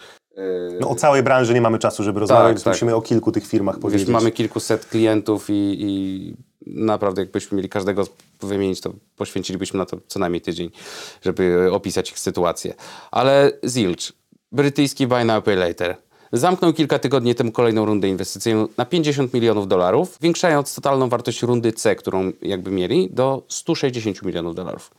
no, 0.79 0.89
o 0.89 0.95
całej 0.95 1.23
branży 1.23 1.53
nie 1.53 1.61
mamy 1.61 1.79
czasu, 1.79 2.03
żeby 2.03 2.19
rozmawiać, 2.19 2.57
tak, 2.57 2.63
tak. 2.63 2.73
musimy 2.73 2.95
o 2.95 3.01
kilku 3.01 3.31
tych 3.31 3.47
firmach 3.47 3.79
powiedzieć. 3.79 4.07
Wiesz, 4.07 4.13
mamy 4.13 4.31
kilkuset 4.31 4.85
klientów 4.85 5.49
i, 5.49 5.77
i, 5.79 6.33
naprawdę 6.73 7.21
jakbyśmy 7.21 7.55
mieli 7.55 7.69
każdego 7.69 8.07
wymienić, 8.41 8.81
to 8.81 8.93
poświęcilibyśmy 9.17 9.77
na 9.77 9.85
to 9.85 9.97
co 10.07 10.19
najmniej 10.19 10.41
tydzień, 10.41 10.71
żeby 11.21 11.69
opisać 11.71 12.11
ich 12.11 12.19
sytuację. 12.19 12.73
Ale 13.11 13.51
Zilch, 13.67 14.11
brytyjski 14.51 15.07
Buy 15.07 15.25
Now 15.25 15.43
Pay 15.43 15.55
Later, 15.55 15.97
zamknął 16.33 16.73
kilka 16.73 16.99
tygodni 16.99 17.35
temu 17.35 17.51
kolejną 17.51 17.85
rundę 17.85 18.07
inwestycyjną 18.07 18.67
na 18.77 18.85
50 18.85 19.33
milionów 19.33 19.67
dolarów, 19.67 20.17
zwiększając 20.19 20.75
totalną 20.75 21.09
wartość 21.09 21.41
rundy 21.41 21.73
C, 21.73 21.95
którą 21.95 22.31
jakby 22.41 22.71
mieli, 22.71 23.09
do 23.11 23.43
160 23.47 24.21
milionów 24.21 24.55
dolarów. 24.55 24.91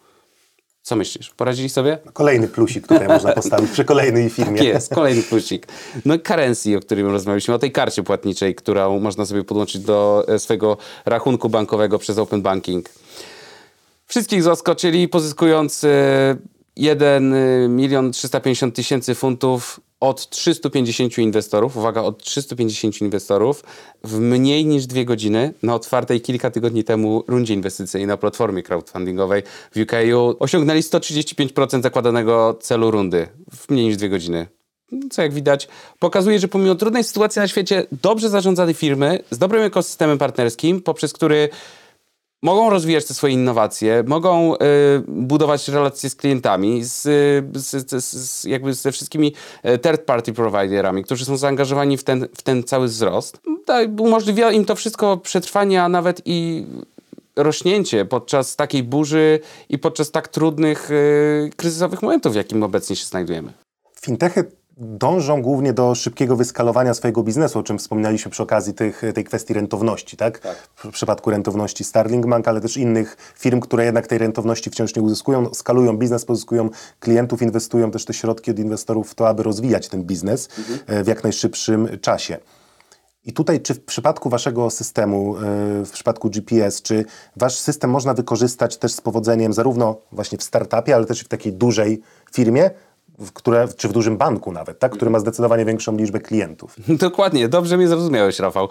Co 0.90 0.96
myślisz? 0.96 1.30
Poradzili 1.30 1.68
sobie? 1.68 1.98
Kolejny 2.12 2.48
plusik 2.48 2.86
tutaj 2.86 3.08
można 3.08 3.32
postawić 3.32 3.70
przy 3.70 3.84
kolejnej 3.84 4.30
firmie. 4.36 4.58
Tak 4.58 4.66
jest, 4.66 4.94
kolejny 4.94 5.22
plusik. 5.22 5.66
No 6.04 6.18
currency, 6.18 6.76
o 6.76 6.80
którym 6.80 7.06
rozmawialiśmy, 7.06 7.54
o 7.54 7.58
tej 7.58 7.72
karcie 7.72 8.02
płatniczej, 8.02 8.54
którą 8.54 9.00
można 9.00 9.26
sobie 9.26 9.44
podłączyć 9.44 9.82
do 9.82 10.24
e, 10.28 10.38
swojego 10.38 10.76
rachunku 11.06 11.48
bankowego 11.48 11.98
przez 11.98 12.18
Open 12.18 12.42
Banking. 12.42 12.88
Wszystkich 14.06 14.42
zaskoczyli, 14.42 15.08
pozyskując 15.08 15.86
1 16.76 17.34
e, 17.34 17.68
milion 17.68 18.12
350 18.12 18.74
tysięcy 18.74 19.14
funtów 19.14 19.80
od 20.00 20.28
350 20.28 21.18
inwestorów, 21.18 21.76
uwaga, 21.76 22.02
od 22.02 22.22
350 22.22 23.00
inwestorów 23.00 23.64
w 24.04 24.18
mniej 24.18 24.66
niż 24.66 24.86
dwie 24.86 25.04
godziny 25.04 25.54
na 25.62 25.74
otwartej 25.74 26.20
kilka 26.20 26.50
tygodni 26.50 26.84
temu 26.84 27.24
rundzie 27.28 27.54
inwestycyjnej 27.54 28.06
na 28.06 28.16
platformie 28.16 28.62
crowdfundingowej 28.62 29.42
w 29.76 29.80
UK 29.80 29.92
osiągnęli 30.38 30.80
135% 30.80 31.82
zakładanego 31.82 32.58
celu 32.60 32.90
rundy 32.90 33.26
w 33.52 33.70
mniej 33.70 33.86
niż 33.86 33.96
dwie 33.96 34.08
godziny. 34.08 34.46
Co 35.10 35.22
jak 35.22 35.32
widać, 35.32 35.68
pokazuje, 35.98 36.38
że 36.38 36.48
pomimo 36.48 36.74
trudnej 36.74 37.04
sytuacji 37.04 37.40
na 37.40 37.48
świecie, 37.48 37.86
dobrze 38.02 38.28
zarządzane 38.28 38.74
firmy 38.74 39.18
z 39.30 39.38
dobrym 39.38 39.62
ekosystemem 39.62 40.18
partnerskim, 40.18 40.82
poprzez 40.82 41.12
który 41.12 41.48
mogą 42.42 42.70
rozwijać 42.70 43.04
te 43.04 43.14
swoje 43.14 43.34
innowacje, 43.34 44.04
mogą 44.06 44.54
y, 44.54 44.58
budować 45.08 45.68
relacje 45.68 46.10
z 46.10 46.14
klientami, 46.14 46.84
z, 46.84 47.02
z, 47.56 48.04
z, 48.04 48.44
jakby 48.44 48.74
ze 48.74 48.92
wszystkimi 48.92 49.34
e, 49.62 49.78
third 49.78 50.02
party 50.02 50.32
providerami, 50.32 51.04
którzy 51.04 51.24
są 51.24 51.36
zaangażowani 51.36 51.96
w 51.96 52.04
ten, 52.04 52.28
w 52.34 52.42
ten 52.42 52.62
cały 52.62 52.86
wzrost. 52.86 53.40
Umożliwia 53.98 54.52
im 54.52 54.64
to 54.64 54.74
wszystko 54.74 55.16
przetrwanie, 55.16 55.82
a 55.82 55.88
nawet 55.88 56.22
i 56.24 56.66
rośnięcie 57.36 58.04
podczas 58.04 58.56
takiej 58.56 58.82
burzy 58.82 59.40
i 59.68 59.78
podczas 59.78 60.10
tak 60.10 60.28
trudnych, 60.28 60.90
y, 60.90 61.50
kryzysowych 61.56 62.02
momentów, 62.02 62.32
w 62.32 62.36
jakim 62.36 62.62
obecnie 62.62 62.96
się 62.96 63.06
znajdujemy. 63.06 63.52
Fintechy 64.00 64.59
dążą 64.80 65.42
głównie 65.42 65.72
do 65.72 65.94
szybkiego 65.94 66.36
wyskalowania 66.36 66.94
swojego 66.94 67.22
biznesu, 67.22 67.58
o 67.58 67.62
czym 67.62 67.78
wspominaliśmy 67.78 68.30
przy 68.30 68.42
okazji 68.42 68.74
tych, 68.74 69.02
tej 69.14 69.24
kwestii 69.24 69.54
rentowności, 69.54 70.16
tak? 70.16 70.38
tak? 70.38 70.68
W 70.74 70.88
przypadku 70.88 71.30
rentowności 71.30 71.84
Starling 71.84 72.26
Bank, 72.26 72.48
ale 72.48 72.60
też 72.60 72.76
innych 72.76 73.16
firm, 73.38 73.60
które 73.60 73.84
jednak 73.84 74.06
tej 74.06 74.18
rentowności 74.18 74.70
wciąż 74.70 74.96
nie 74.96 75.02
uzyskują, 75.02 75.54
skalują 75.54 75.96
biznes, 75.96 76.24
pozyskują 76.24 76.68
klientów, 77.00 77.42
inwestują 77.42 77.90
też 77.90 78.04
te 78.04 78.14
środki 78.14 78.50
od 78.50 78.58
inwestorów 78.58 79.10
w 79.10 79.14
to, 79.14 79.28
aby 79.28 79.42
rozwijać 79.42 79.88
ten 79.88 80.04
biznes 80.04 80.48
mhm. 80.58 80.78
E, 80.86 81.04
w 81.04 81.06
jak 81.06 81.22
najszybszym 81.22 81.88
czasie. 82.00 82.38
I 83.24 83.32
tutaj, 83.32 83.60
czy 83.60 83.74
w 83.74 83.84
przypadku 83.84 84.28
waszego 84.30 84.70
systemu, 84.70 85.36
e, 85.36 85.40
w 85.84 85.90
przypadku 85.90 86.30
GPS, 86.30 86.82
czy 86.82 87.04
wasz 87.36 87.58
system 87.58 87.90
można 87.90 88.14
wykorzystać 88.14 88.76
też 88.76 88.92
z 88.92 89.00
powodzeniem 89.00 89.52
zarówno 89.52 89.96
właśnie 90.12 90.38
w 90.38 90.42
startupie, 90.42 90.94
ale 90.94 91.04
też 91.04 91.20
w 91.20 91.28
takiej 91.28 91.52
dużej 91.52 92.00
firmie, 92.32 92.70
które, 93.34 93.68
czy 93.76 93.88
w 93.88 93.92
dużym 93.92 94.16
banku 94.16 94.52
nawet, 94.52 94.78
tak? 94.78 94.92
który 94.92 95.10
ma 95.10 95.18
zdecydowanie 95.18 95.64
większą 95.64 95.96
liczbę 95.96 96.20
klientów. 96.20 96.76
Dokładnie, 96.88 97.48
dobrze 97.48 97.76
mnie 97.76 97.88
zrozumiałeś, 97.88 98.38
Rafał. 98.38 98.68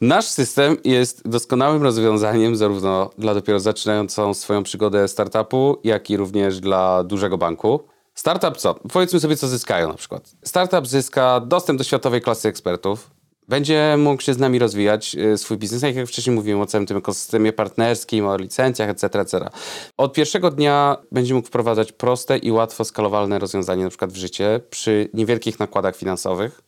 Nasz 0.00 0.24
system 0.28 0.76
jest 0.84 1.28
doskonałym 1.28 1.82
rozwiązaniem 1.82 2.56
zarówno 2.56 3.10
dla 3.18 3.34
dopiero 3.34 3.60
zaczynającą 3.60 4.34
swoją 4.34 4.62
przygodę 4.62 5.08
startupu, 5.08 5.76
jak 5.84 6.10
i 6.10 6.16
również 6.16 6.60
dla 6.60 7.04
dużego 7.04 7.38
banku. 7.38 7.80
Startup 8.14 8.56
co? 8.56 8.74
Powiedzmy 8.74 9.20
sobie, 9.20 9.36
co 9.36 9.48
zyskają 9.48 9.88
na 9.88 9.94
przykład. 9.94 10.30
Startup 10.44 10.86
zyska 10.86 11.40
dostęp 11.40 11.78
do 11.78 11.84
światowej 11.84 12.20
klasy 12.20 12.48
ekspertów, 12.48 13.10
będzie 13.48 13.94
mógł 13.98 14.22
się 14.22 14.34
z 14.34 14.38
nami 14.38 14.58
rozwijać 14.58 15.14
y, 15.14 15.38
swój 15.38 15.56
biznes, 15.56 15.80
tak 15.80 15.96
jak 15.96 16.06
wcześniej 16.06 16.36
mówiłem 16.36 16.60
o 16.60 16.66
całym 16.66 16.86
tym 16.86 16.96
ekosystemie 16.96 17.52
partnerskim, 17.52 18.26
o 18.26 18.36
licencjach, 18.36 18.88
etc., 18.88 19.20
etc. 19.20 19.48
Od 19.96 20.12
pierwszego 20.12 20.50
dnia 20.50 20.96
będzie 21.12 21.34
mógł 21.34 21.48
wprowadzać 21.48 21.92
proste 21.92 22.38
i 22.38 22.50
łatwo 22.50 22.84
skalowalne 22.84 23.38
rozwiązanie 23.38 23.84
na 23.84 23.88
przykład 23.88 24.12
w 24.12 24.16
życie 24.16 24.60
przy 24.70 25.08
niewielkich 25.14 25.58
nakładach 25.58 25.96
finansowych, 25.96 26.66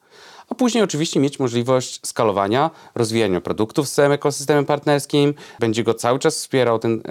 a 0.49 0.55
później 0.55 0.85
oczywiście 0.85 1.21
mieć 1.21 1.39
możliwość 1.39 2.01
skalowania, 2.07 2.71
rozwijania 2.95 3.41
produktów 3.41 3.89
z 3.89 3.93
całym 3.93 4.13
ekosystemem 4.13 4.65
partnerskim, 4.65 5.35
będzie 5.61 5.85
go 5.85 5.95
cały 5.95 6.19
czas 6.19 6.37
wspierał, 6.37 6.79
ten, 6.79 7.03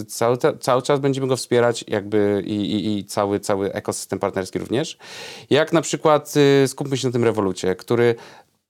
e, 0.00 0.04
cały, 0.04 0.38
cały 0.60 0.82
czas 0.82 1.00
będziemy 1.00 1.26
go 1.26 1.36
wspierać 1.36 1.84
jakby 1.88 2.42
i, 2.46 2.54
i, 2.54 2.98
i, 2.98 3.04
cały, 3.04 3.40
cały 3.40 3.72
ekosystem 3.72 4.18
partnerski 4.18 4.58
również. 4.58 4.98
Jak 5.50 5.72
na 5.72 5.82
przykład 5.82 6.34
y, 6.64 6.68
skupmy 6.68 6.96
się 6.96 7.08
na 7.08 7.12
tym 7.12 7.24
rewolucie, 7.24 7.76
który 7.76 8.14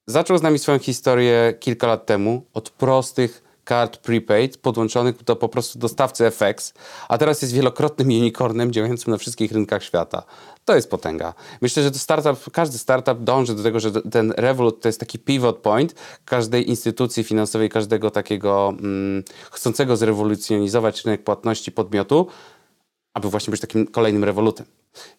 Zaczął 0.07 0.39
z 0.39 0.43
nami 0.43 0.59
swoją 0.59 0.79
historię 0.79 1.55
kilka 1.61 1.87
lat 1.87 2.07
temu 2.07 2.47
od 2.55 2.71
prostych 2.71 3.43
kart 3.65 3.97
prepaid 3.97 4.57
podłączonych 4.57 5.25
do 5.25 5.37
po 5.37 5.49
prostu 5.49 5.79
dostawcy 5.79 6.31
FX, 6.31 6.75
a 7.09 7.19
teraz 7.19 7.43
jest 7.43 7.55
wielokrotnym 7.55 8.09
unicornem 8.09 8.73
działającym 8.73 9.11
na 9.11 9.19
wszystkich 9.19 9.53
rynkach 9.53 9.83
świata. 9.83 10.23
To 10.65 10.75
jest 10.75 10.91
potęga. 10.91 11.35
Myślę, 11.61 11.83
że 11.83 11.91
to 11.91 11.99
startup, 11.99 12.51
każdy 12.53 12.79
startup 12.79 13.25
dąży 13.25 13.55
do 13.55 13.63
tego, 13.63 13.81
że 13.81 13.93
ten 14.03 14.35
Revolut 14.37 14.81
to 14.81 14.89
jest 14.89 15.01
taki 15.01 15.19
pivot 15.19 15.59
point 15.59 15.95
każdej 16.25 16.69
instytucji 16.69 17.25
finansowej, 17.25 17.69
każdego 17.69 18.11
takiego 18.11 18.75
mm, 18.79 19.25
chcącego 19.51 19.97
zrewolucjonizować 19.97 21.05
rynek 21.05 21.25
płatności 21.25 21.73
podmiotu, 21.73 22.27
aby 23.15 23.31
właśnie 23.31 23.51
być 23.51 23.61
takim 23.61 23.87
kolejnym 23.87 24.25
rewolutem. 24.25 24.67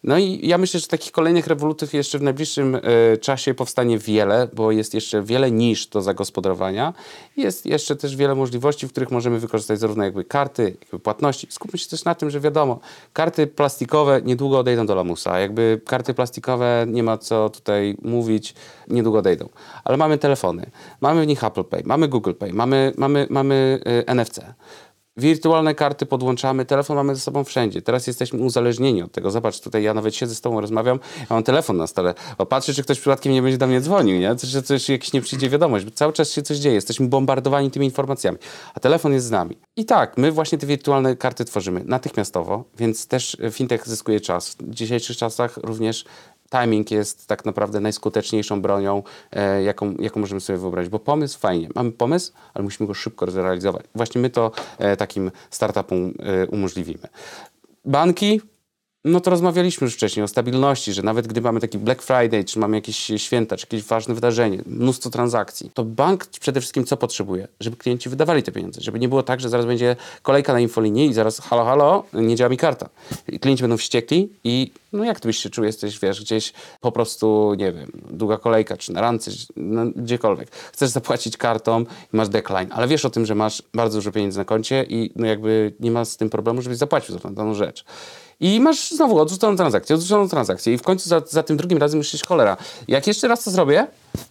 No 0.04 0.18
i 0.18 0.48
ja 0.48 0.58
myślę, 0.58 0.80
że 0.80 0.86
takich 0.86 1.12
kolejnych 1.12 1.46
rewolutów 1.46 1.94
jeszcze 1.94 2.18
w 2.18 2.22
najbliższym 2.22 2.74
y, 2.74 2.80
czasie 3.20 3.54
powstanie 3.54 3.98
wiele, 3.98 4.48
bo 4.52 4.72
jest 4.72 4.94
jeszcze 4.94 5.22
wiele 5.22 5.50
niż 5.50 5.86
do 5.86 6.02
zagospodarowania. 6.02 6.94
Jest 7.36 7.66
jeszcze 7.66 7.96
też 7.96 8.16
wiele 8.16 8.34
możliwości, 8.34 8.86
w 8.86 8.90
których 8.90 9.10
możemy 9.10 9.38
wykorzystać 9.38 9.78
zarówno 9.78 10.04
jakby 10.04 10.24
karty, 10.24 10.76
jakby 10.80 10.98
płatności. 10.98 11.46
Skupmy 11.50 11.78
się 11.78 11.88
też 11.88 12.04
na 12.04 12.14
tym, 12.14 12.30
że 12.30 12.40
wiadomo, 12.40 12.80
karty 13.12 13.46
plastikowe 13.46 14.20
niedługo 14.24 14.58
odejdą 14.58 14.86
do 14.86 14.94
lamusa. 14.94 15.38
Jakby 15.38 15.80
karty 15.86 16.14
plastikowe 16.14 16.86
nie 16.88 17.02
ma 17.02 17.18
co 17.18 17.50
tutaj 17.50 17.96
mówić, 18.02 18.54
niedługo 18.88 19.18
odejdą. 19.18 19.48
Ale 19.84 19.96
mamy 19.96 20.18
telefony, 20.18 20.70
mamy 21.00 21.22
w 21.22 21.26
nich 21.26 21.44
Apple 21.44 21.64
Pay, 21.64 21.82
mamy 21.84 22.08
Google 22.08 22.32
Pay, 22.32 22.52
mamy, 22.52 22.92
mamy, 22.96 23.26
mamy 23.30 23.80
y, 24.08 24.14
NFC. 24.14 24.40
Wirtualne 25.18 25.74
karty 25.74 26.06
podłączamy, 26.06 26.64
telefon 26.64 26.96
mamy 26.96 27.14
ze 27.14 27.20
sobą 27.20 27.44
wszędzie. 27.44 27.82
Teraz 27.82 28.06
jesteśmy 28.06 28.40
uzależnieni 28.40 29.02
od 29.02 29.12
tego. 29.12 29.30
Zobacz, 29.30 29.60
tutaj 29.60 29.82
ja 29.82 29.94
nawet 29.94 30.14
siedzę 30.14 30.34
z 30.34 30.40
tobą, 30.40 30.60
rozmawiam, 30.60 31.00
ja 31.20 31.26
mam 31.30 31.42
telefon 31.42 31.76
na 31.76 31.86
stole, 31.86 32.14
bo 32.38 32.46
patrzę, 32.46 32.74
czy 32.74 32.82
ktoś 32.82 33.00
przypadkiem 33.00 33.32
nie 33.32 33.42
będzie 33.42 33.58
do 33.58 33.66
mnie 33.66 33.80
dzwonił, 33.80 34.18
nie? 34.18 34.36
Czy 34.36 34.62
coś, 34.62 34.88
jakiś 34.88 35.12
nie 35.12 35.20
przyjdzie 35.20 35.50
wiadomość, 35.50 35.84
bo 35.84 35.90
cały 35.90 36.12
czas 36.12 36.32
się 36.32 36.42
coś 36.42 36.56
dzieje, 36.56 36.74
jesteśmy 36.74 37.08
bombardowani 37.08 37.70
tymi 37.70 37.86
informacjami, 37.86 38.38
a 38.74 38.80
telefon 38.80 39.12
jest 39.12 39.26
z 39.26 39.30
nami. 39.30 39.56
I 39.76 39.84
tak, 39.84 40.18
my 40.18 40.32
właśnie 40.32 40.58
te 40.58 40.66
wirtualne 40.66 41.16
karty 41.16 41.44
tworzymy 41.44 41.82
natychmiastowo, 41.84 42.64
więc 42.78 43.06
też 43.06 43.36
fintech 43.50 43.88
zyskuje 43.88 44.20
czas. 44.20 44.56
W 44.60 44.74
dzisiejszych 44.74 45.16
czasach 45.16 45.56
również 45.56 46.04
timing 46.50 46.90
jest 46.90 47.26
tak 47.26 47.44
naprawdę 47.44 47.80
najskuteczniejszą 47.80 48.62
bronią, 48.62 49.02
e, 49.32 49.62
jaką, 49.62 49.94
jaką 49.98 50.20
możemy 50.20 50.40
sobie 50.40 50.58
wyobrazić. 50.58 50.90
Bo 50.90 50.98
pomysł 50.98 51.38
fajnie, 51.38 51.68
mamy 51.74 51.92
pomysł, 51.92 52.32
ale 52.54 52.64
musimy 52.64 52.86
go 52.86 52.94
szybko 52.94 53.30
zrealizować. 53.30 53.86
Właśnie 53.94 54.20
my 54.20 54.30
to 54.30 54.52
e, 54.78 54.96
takim 54.96 55.30
startupom 55.50 56.14
e, 56.18 56.46
umożliwimy. 56.46 57.08
Banki 57.84 58.40
no 59.06 59.20
to 59.20 59.30
rozmawialiśmy 59.30 59.84
już 59.84 59.94
wcześniej 59.94 60.24
o 60.24 60.28
stabilności, 60.28 60.92
że 60.92 61.02
nawet 61.02 61.26
gdy 61.26 61.40
mamy 61.40 61.60
taki 61.60 61.78
Black 61.78 62.02
Friday, 62.02 62.44
czy 62.44 62.58
mamy 62.58 62.76
jakieś 62.76 63.12
święta, 63.16 63.56
czy 63.56 63.66
jakieś 63.66 63.82
ważne 63.82 64.14
wydarzenie, 64.14 64.62
mnóstwo 64.66 65.10
transakcji, 65.10 65.70
to 65.74 65.84
bank 65.84 66.26
przede 66.26 66.60
wszystkim 66.60 66.84
co 66.84 66.96
potrzebuje? 66.96 67.48
Żeby 67.60 67.76
klienci 67.76 68.08
wydawali 68.08 68.42
te 68.42 68.52
pieniądze, 68.52 68.80
żeby 68.80 68.98
nie 68.98 69.08
było 69.08 69.22
tak, 69.22 69.40
że 69.40 69.48
zaraz 69.48 69.66
będzie 69.66 69.96
kolejka 70.22 70.52
na 70.52 70.60
infolinii 70.60 71.10
i 71.10 71.14
zaraz 71.14 71.40
halo, 71.40 71.64
halo, 71.64 72.04
nie 72.12 72.36
działa 72.36 72.48
mi 72.48 72.56
karta. 72.56 72.88
I 73.28 73.40
klienci 73.40 73.62
będą 73.62 73.76
wściekli 73.76 74.28
i 74.44 74.70
no 74.92 75.04
jak 75.04 75.20
ty 75.20 75.28
byś 75.28 75.38
się 75.38 75.50
czuł, 75.50 75.64
jesteś, 75.64 76.00
wiesz, 76.00 76.20
gdzieś 76.20 76.52
po 76.80 76.92
prostu, 76.92 77.54
nie 77.58 77.72
wiem, 77.72 77.92
długa 78.10 78.38
kolejka, 78.38 78.76
czy 78.76 78.92
na 78.92 79.00
randce, 79.00 79.30
no, 79.56 79.82
gdziekolwiek. 79.96 80.50
Chcesz 80.50 80.90
zapłacić 80.90 81.36
kartą 81.36 81.80
i 82.12 82.16
masz 82.16 82.28
decline, 82.28 82.66
ale 82.70 82.88
wiesz 82.88 83.04
o 83.04 83.10
tym, 83.10 83.26
że 83.26 83.34
masz 83.34 83.62
bardzo 83.74 83.98
dużo 83.98 84.12
pieniędzy 84.12 84.38
na 84.38 84.44
koncie 84.44 84.84
i 84.88 85.12
no 85.16 85.26
jakby 85.26 85.72
nie 85.80 85.90
ma 85.90 86.04
z 86.04 86.16
tym 86.16 86.30
problemu, 86.30 86.62
żebyś 86.62 86.78
zapłacił 86.78 87.18
za 87.18 87.30
daną 87.30 87.54
rzecz. 87.54 87.84
I 88.40 88.60
masz 88.60 88.90
znowu 88.90 89.18
odrzuconą 89.18 89.56
transakcję, 89.56 89.96
odrzuconą 89.96 90.28
transakcję 90.28 90.74
i 90.74 90.78
w 90.78 90.82
końcu 90.82 91.08
za, 91.08 91.22
za 91.26 91.42
tym 91.42 91.56
drugim 91.56 91.78
razem 91.78 91.98
myślisz, 91.98 92.24
cholera, 92.24 92.56
jak 92.88 93.06
jeszcze 93.06 93.28
raz 93.28 93.44
to 93.44 93.50
zrobię, 93.50 93.86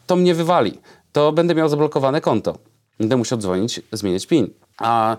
to 0.07 0.15
mnie 0.15 0.35
wywali. 0.35 0.79
To 1.11 1.31
będę 1.31 1.55
miał 1.55 1.69
zablokowane 1.69 2.21
konto. 2.21 2.57
Będę 2.99 3.17
musiał 3.17 3.37
dzwonić, 3.37 3.81
zmieniać 3.91 4.25
PIN. 4.25 4.49
A 4.77 5.17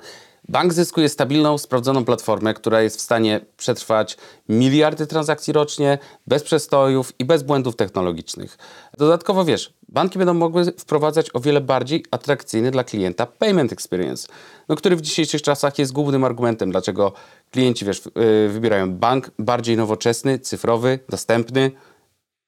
bank 0.49 0.72
zyskuje 0.72 1.09
stabilną, 1.09 1.59
sprawdzoną 1.59 2.05
platformę, 2.05 2.55
która 2.55 2.83
jest 2.83 2.96
w 2.96 3.01
stanie 3.01 3.40
przetrwać 3.57 4.16
miliardy 4.49 5.07
transakcji 5.07 5.53
rocznie, 5.53 5.99
bez 6.27 6.42
przestojów 6.42 7.12
i 7.18 7.25
bez 7.25 7.42
błędów 7.42 7.77
technologicznych. 7.77 8.59
Dodatkowo 8.99 9.44
wiesz, 9.44 9.75
banki 9.88 10.18
będą 10.18 10.35
mogły 10.35 10.64
wprowadzać 10.64 11.31
o 11.35 11.40
wiele 11.40 11.61
bardziej 11.61 12.05
atrakcyjny 12.11 12.70
dla 12.70 12.85
klienta 12.85 13.27
payment 13.27 13.72
experience, 13.72 14.29
no, 14.68 14.77
który 14.77 14.96
w 14.96 15.01
dzisiejszych 15.01 15.42
czasach 15.42 15.79
jest 15.79 15.92
głównym 15.92 16.25
argumentem, 16.25 16.70
dlaczego 16.70 17.12
klienci 17.50 17.85
wiesz, 17.85 18.02
y, 18.06 18.48
wybierają 18.48 18.92
bank 18.92 19.30
bardziej 19.38 19.76
nowoczesny, 19.76 20.38
cyfrowy, 20.38 20.98
dostępny, 21.09 21.70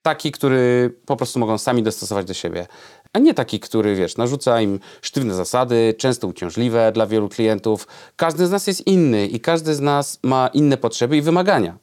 taki, 0.02 0.32
który 0.32 0.94
po 1.06 1.16
prostu 1.16 1.38
mogą 1.38 1.58
sami 1.58 1.82
dostosować 1.82 2.26
do 2.26 2.34
siebie, 2.34 2.66
a 3.12 3.18
nie 3.18 3.34
taki, 3.34 3.60
który, 3.60 3.94
wiesz, 3.94 4.16
narzuca 4.16 4.60
im 4.60 4.80
sztywne 5.02 5.34
zasady, 5.34 5.94
często 5.98 6.26
uciążliwe 6.26 6.92
dla 6.92 7.06
wielu 7.06 7.28
klientów. 7.28 7.86
Każdy 8.16 8.46
z 8.46 8.50
nas 8.50 8.66
jest 8.66 8.86
inny 8.86 9.26
i 9.26 9.40
każdy 9.40 9.74
z 9.74 9.80
nas 9.80 10.18
ma 10.22 10.48
inne 10.48 10.76
potrzeby 10.76 11.16
i 11.16 11.22
wymagania. 11.22 11.78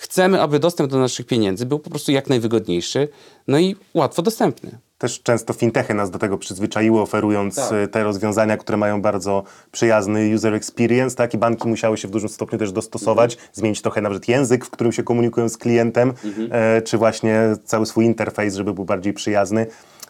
Chcemy, 0.00 0.40
aby 0.40 0.58
dostęp 0.58 0.90
do 0.90 0.98
naszych 0.98 1.26
pieniędzy 1.26 1.66
był 1.66 1.78
po 1.78 1.90
prostu 1.90 2.12
jak 2.12 2.28
najwygodniejszy, 2.28 3.08
no 3.48 3.58
i 3.58 3.76
łatwo 3.94 4.22
dostępny. 4.22 4.78
Też 4.98 5.22
często 5.22 5.52
fintechy 5.52 5.94
nas 5.94 6.10
do 6.10 6.18
tego 6.18 6.38
przyzwyczaiły, 6.38 7.00
oferując 7.00 7.56
Tak. 7.56 7.72
e, 7.72 7.88
te 7.88 8.04
rozwiązania, 8.04 8.56
które 8.56 8.78
mają 8.78 9.02
bardzo 9.02 9.42
przyjazny 9.72 10.34
user 10.34 10.54
experience, 10.54 11.16
tak? 11.16 11.34
I 11.34 11.38
banki 11.38 11.68
musiały 11.68 11.96
się 11.98 12.08
w 12.08 12.10
dużym 12.10 12.28
stopniu 12.28 12.58
też 12.58 12.72
dostosować, 12.72 13.36
zmienić 13.52 13.82
trochę 13.82 14.00
nawet 14.00 14.28
język, 14.28 14.64
w 14.64 14.70
którym 14.70 14.92
się 14.92 15.02
komunikują 15.02 15.48
z 15.48 15.56
klientem, 15.56 16.12
e, 16.50 16.82
czy 16.82 16.98
właśnie 16.98 17.40
cały 17.64 17.86
swój 17.86 18.04
interfejs, 18.04 18.54
żeby 18.54 18.74
był 18.74 18.84
bardziej 18.84 19.12
przyjazny. 19.12 19.66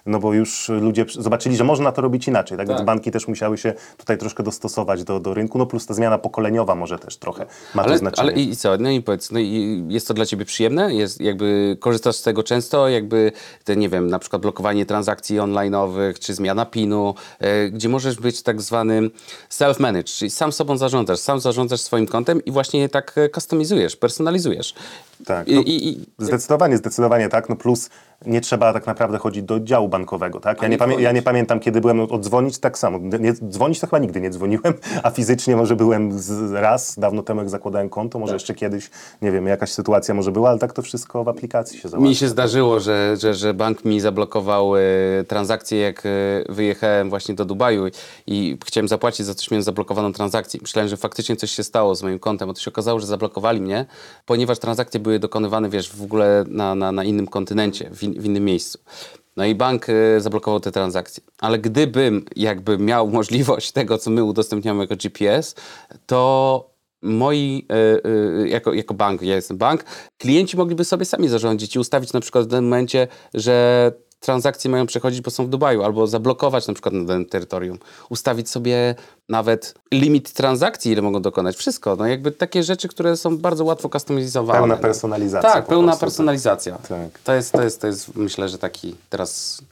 No 0.07 0.19
bo 0.19 0.35
już 0.35 0.69
ludzie 0.69 1.05
zobaczyli, 1.09 1.57
że 1.57 1.65
można 1.65 1.93
to 1.93 2.03
robić 2.03 2.29
inaczej, 2.29 2.59
tak? 2.59 2.69
Więc 2.69 2.79
Tak. 2.79 2.87
banki 2.87 3.11
też 3.11 3.29
musiały 3.29 3.59
się 3.59 3.75
tutaj 3.97 4.19
troszkę 4.19 4.43
dostosować 4.43 5.05
do, 5.05 5.21
do 5.21 5.35
rynku, 5.35 5.59
no 5.59 5.67
plus 5.67 5.87
ta 5.87 5.95
zmiana 5.95 6.19
pokoleniowa 6.19 6.75
może 6.75 6.99
też 6.99 7.17
trochę 7.17 7.47
ma 7.75 7.83
Ale, 7.83 7.99
znaczenie. 7.99 8.31
ale 8.33 8.41
i 8.41 8.57
co? 8.57 8.77
No 8.79 8.91
i 8.91 9.03
powiedz, 9.03 9.31
no 9.31 9.39
i 9.39 9.85
jest 9.89 10.09
to 10.09 10.15
dla 10.15 10.27
ciebie 10.27 10.45
przyjemne? 10.45 10.95
Jest, 10.95 11.21
jakby 11.21 11.77
korzystasz 11.81 12.17
z 12.17 12.23
tego 12.23 12.43
często? 12.43 12.89
Jakby 12.89 13.33
te, 13.65 13.77
nie 13.77 13.89
wiem, 13.89 14.07
na 14.11 14.19
przykład 14.19 14.43
blokowanie 14.43 14.87
transakcji 14.87 15.39
online'owych, 15.39 16.19
czy 16.19 16.35
zmiana 16.35 16.67
PIN-u, 16.67 17.15
e, 17.39 17.69
gdzie 17.71 17.89
możesz 17.89 18.17
być 18.21 18.43
tak 18.43 18.63
zwanym 18.63 19.11
self-managed, 19.51 20.05
czyli 20.19 20.31
sam 20.31 20.53
sobą 20.53 20.77
zarządzasz, 20.77 21.19
sam 21.19 21.41
zarządzasz 21.41 21.81
swoim 21.81 22.07
kontem 22.07 22.45
i 22.45 22.51
właśnie 22.53 22.89
tak 22.89 23.19
e, 23.19 23.29
customizujesz, 23.29 23.97
personalizujesz. 23.97 24.75
Tak, 25.27 25.47
no, 25.49 25.61
i, 25.61 25.89
i, 25.89 26.07
Zdecydowanie, 26.19 26.77
zdecydowanie 26.77 27.29
tak. 27.29 27.49
No 27.49 27.57
plus 27.57 27.91
nie 28.27 28.41
trzeba 28.41 28.73
tak 28.73 28.87
naprawdę 28.87 29.19
chodzić 29.19 29.43
do 29.43 29.61
działu 29.61 29.89
bankowego, 29.89 30.41
tak? 30.41 30.63
Ja 30.63 30.69
nie, 30.69 30.79
pamię- 30.79 31.01
ja 31.01 31.13
nie 31.13 31.23
pamiętam, 31.23 31.61
kiedy 31.61 31.81
byłem 31.81 32.01
oddzwonić, 32.01 32.59
tak 32.59 32.79
samo. 32.79 32.99
Nie, 32.99 33.33
dzwonić 33.33 33.81
to 33.81 33.87
chyba 33.87 33.99
nigdy 33.99 34.21
nie 34.21 34.31
dzwoniłem, 34.31 34.75
a 35.03 35.11
fizycznie 35.11 35.57
może 35.57 35.77
byłem 35.77 36.19
z, 36.19 36.53
raz, 36.53 36.99
dawno 36.99 37.23
temu 37.23 37.41
jak 37.41 37.51
zakładałem 37.51 37.89
konto, 37.89 38.19
może 38.19 38.33
jeszcze 38.33 38.55
kiedyś, 38.55 38.91
nie 39.23 39.33
wiem, 39.33 39.47
jakaś 39.47 39.73
sytuacja 39.73 40.15
może 40.15 40.33
była, 40.33 40.51
ale 40.51 40.59
tak 40.59 40.73
to 40.73 40.83
wszystko 40.83 41.25
w 41.25 41.29
aplikacji 41.29 41.79
się 41.79 41.89
załatwia. 41.89 42.09
Mi 42.09 42.15
się 42.15 42.29
zdarzyło, 42.29 42.81
że, 42.81 43.17
że, 43.21 43.35
że 43.35 43.55
bank 43.55 43.85
mi 43.85 44.01
zablokował 44.01 44.77
e, 44.77 44.81
transakcję, 45.29 45.79
jak 45.81 46.07
e, 46.07 46.09
wyjechałem 46.49 47.11
właśnie 47.11 47.35
do 47.35 47.45
Dubaju 47.45 47.87
i, 47.87 47.91
i 48.27 48.59
chciałem 48.67 48.89
zapłacić 48.89 49.27
za 49.27 49.35
coś, 49.35 49.51
miałem 49.51 49.63
zablokowaną 49.63 50.13
transakcję. 50.13 50.61
Myślałem, 50.63 50.89
że 50.89 50.97
faktycznie 50.97 51.37
coś 51.37 51.51
się 51.51 51.65
stało 51.65 51.95
z 51.95 52.03
moim 52.03 52.19
kontem, 52.19 52.51
a 52.51 52.55
to 52.55 52.61
się 52.61 52.71
okazało, 52.71 53.01
że 53.01 53.07
zablokowali 53.07 53.61
mnie, 53.61 53.87
ponieważ 54.27 54.59
transakcje 54.59 55.01
były 55.01 55.19
dokonywane, 55.19 55.69
wiesz, 55.69 55.97
w 55.97 56.03
ogóle 56.03 56.45
na, 56.49 56.75
na, 56.75 56.93
na 56.93 57.05
innym 57.05 57.27
kontynencie, 57.27 57.91
w, 57.91 58.10
w 58.19 58.25
innym 58.25 58.45
miejscu. 58.45 58.79
No 59.37 59.45
i 59.45 59.55
bank 59.55 59.87
e, 59.89 60.21
zablokował 60.21 60.61
te 60.61 60.73
transakcje. 60.73 61.23
Ale 61.39 61.59
gdybym 61.59 62.25
jakby 62.37 62.79
miał 62.79 63.09
możliwość 63.19 63.73
tego, 63.73 63.99
co 63.99 64.11
my 64.11 64.25
udostępniamy 64.25 64.81
jako 64.81 64.97
GPS, 64.97 65.55
to 66.07 66.71
moi, 67.03 67.67
e, 67.71 68.05
e, 68.45 68.49
jako, 68.49 68.73
jako 68.73 68.95
bank, 68.95 69.23
ja 69.23 69.35
jestem 69.35 69.57
bank, 69.57 69.85
klienci 70.19 70.57
mogliby 70.57 70.85
sobie 70.85 71.05
sami 71.05 71.29
zarządzić 71.29 71.77
i 71.77 71.79
ustawić 71.79 72.13
na 72.13 72.21
przykład 72.21 72.45
w 72.45 72.49
danym 72.49 72.65
momencie, 72.65 73.09
że 73.35 73.93
transakcje 74.21 74.71
mają 74.71 74.87
przechodzić, 74.87 75.21
bo 75.21 75.31
są 75.31 75.47
w 75.47 75.49
Dubaju, 75.49 75.83
albo 75.83 76.07
zablokować 76.07 76.67
na 76.67 76.75
przykład 76.75 76.95
na 76.95 77.05
danym 77.05 77.27
terytorium. 77.27 77.79
Ustawić 78.09 78.51
sobie 78.51 78.95
nawet 79.29 79.75
limit 79.93 80.33
transakcji, 80.33 80.93
ile 80.93 81.03
mogą 81.03 81.23
dokonać. 81.23 81.57
Wszystko. 81.57 81.97
No 81.97 82.07
jakby 82.07 82.33
takie 82.33 82.63
rzeczy, 82.63 82.89
które 82.89 83.17
są 83.17 83.39
bardzo 83.39 83.65
łatwo 83.65 83.89
kustomizowane. 83.89 84.59
Pełna 84.59 84.77
personalizacja 84.77 85.53
Tak, 85.53 85.67
pełna 85.67 85.87
prostu. 85.87 86.01
personalizacja. 86.01 86.79
Tak. 86.89 87.19
To, 87.25 87.35
jest, 87.35 87.53
to, 87.53 87.63
jest, 87.63 87.81
to 87.81 87.87
jest 87.87 88.15
myślę, 88.17 88.49
że 88.49 88.59
taki 88.59 88.97
teraz 89.11 89.63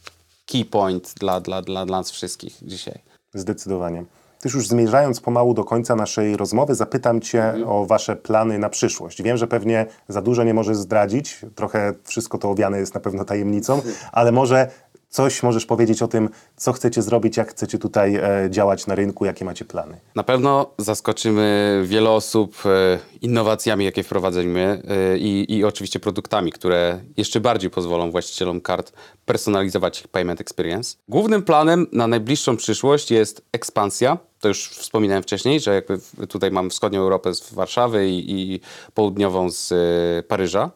key 0.46 0.64
point 0.64 1.14
dla, 1.20 1.40
dla, 1.40 1.62
dla, 1.62 1.86
dla 1.86 1.96
nas 1.96 2.10
wszystkich 2.10 2.56
dzisiaj. 2.62 2.98
Zdecydowanie. 3.34 4.04
Też 4.40 4.54
już 4.54 4.68
zmierzając 4.68 5.20
pomału 5.20 5.54
do 5.54 5.64
końca 5.64 5.96
naszej 5.96 6.36
rozmowy, 6.36 6.74
zapytam 6.74 7.20
Cię 7.20 7.54
o 7.66 7.86
Wasze 7.86 8.16
plany 8.16 8.58
na 8.58 8.68
przyszłość. 8.68 9.22
Wiem, 9.22 9.36
że 9.36 9.46
pewnie 9.46 9.86
za 10.08 10.22
dużo 10.22 10.44
nie 10.44 10.54
możesz 10.54 10.76
zdradzić, 10.76 11.40
trochę 11.54 11.92
wszystko 12.04 12.38
to 12.38 12.50
owiane 12.50 12.78
jest 12.78 12.94
na 12.94 13.00
pewno 13.00 13.24
tajemnicą, 13.24 13.82
ale 14.12 14.32
może 14.32 14.70
coś 15.08 15.42
możesz 15.42 15.66
powiedzieć 15.66 16.02
o 16.02 16.08
tym, 16.08 16.28
co 16.56 16.72
chcecie 16.72 17.02
zrobić, 17.02 17.36
jak 17.36 17.50
chcecie 17.50 17.78
tutaj 17.78 18.16
e, 18.16 18.22
działać 18.50 18.86
na 18.86 18.94
rynku, 18.94 19.24
jakie 19.24 19.44
macie 19.44 19.64
plany. 19.64 20.00
Na 20.14 20.22
pewno 20.22 20.70
zaskoczymy 20.78 21.80
wiele 21.84 22.10
osób 22.10 22.56
e, 22.66 22.98
innowacjami, 23.20 23.84
jakie 23.84 24.02
wprowadzimy 24.02 24.82
e, 24.88 25.18
i, 25.18 25.58
i 25.58 25.64
oczywiście 25.64 26.00
produktami, 26.00 26.52
które 26.52 27.00
jeszcze 27.16 27.40
bardziej 27.40 27.70
pozwolą 27.70 28.10
właścicielom 28.10 28.60
kart 28.60 28.92
personalizować 29.26 30.00
ich 30.00 30.08
payment 30.08 30.40
experience. 30.40 30.96
Głównym 31.08 31.42
planem 31.42 31.86
na 31.92 32.06
najbliższą 32.06 32.56
przyszłość 32.56 33.10
jest 33.10 33.42
ekspansja. 33.52 34.18
To 34.40 34.48
już 34.48 34.68
wspominałem 34.68 35.22
wcześniej, 35.22 35.60
że 35.60 35.74
jakby 35.74 35.98
tutaj 36.28 36.50
mam 36.50 36.70
wschodnią 36.70 37.00
Europę 37.00 37.34
z 37.34 37.52
Warszawy 37.52 38.08
i, 38.08 38.52
i 38.52 38.60
południową 38.94 39.50
z 39.50 39.72
e, 39.72 40.22
Paryża. 40.22 40.70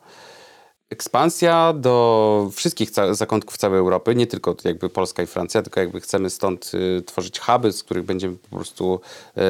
Ekspansja 0.92 1.72
do 1.72 2.50
wszystkich 2.54 2.90
ca- 2.90 3.14
zakątków 3.14 3.56
całej 3.56 3.78
Europy, 3.78 4.14
nie 4.14 4.26
tylko 4.26 4.56
jakby 4.64 4.88
Polska 4.88 5.22
i 5.22 5.26
Francja, 5.26 5.62
tylko 5.62 5.80
jakby 5.80 6.00
chcemy 6.00 6.30
stąd 6.30 6.72
y, 6.74 7.02
tworzyć 7.02 7.40
huby, 7.40 7.72
z 7.72 7.82
których 7.82 8.04
będziemy 8.04 8.36
po 8.36 8.56
prostu 8.56 9.00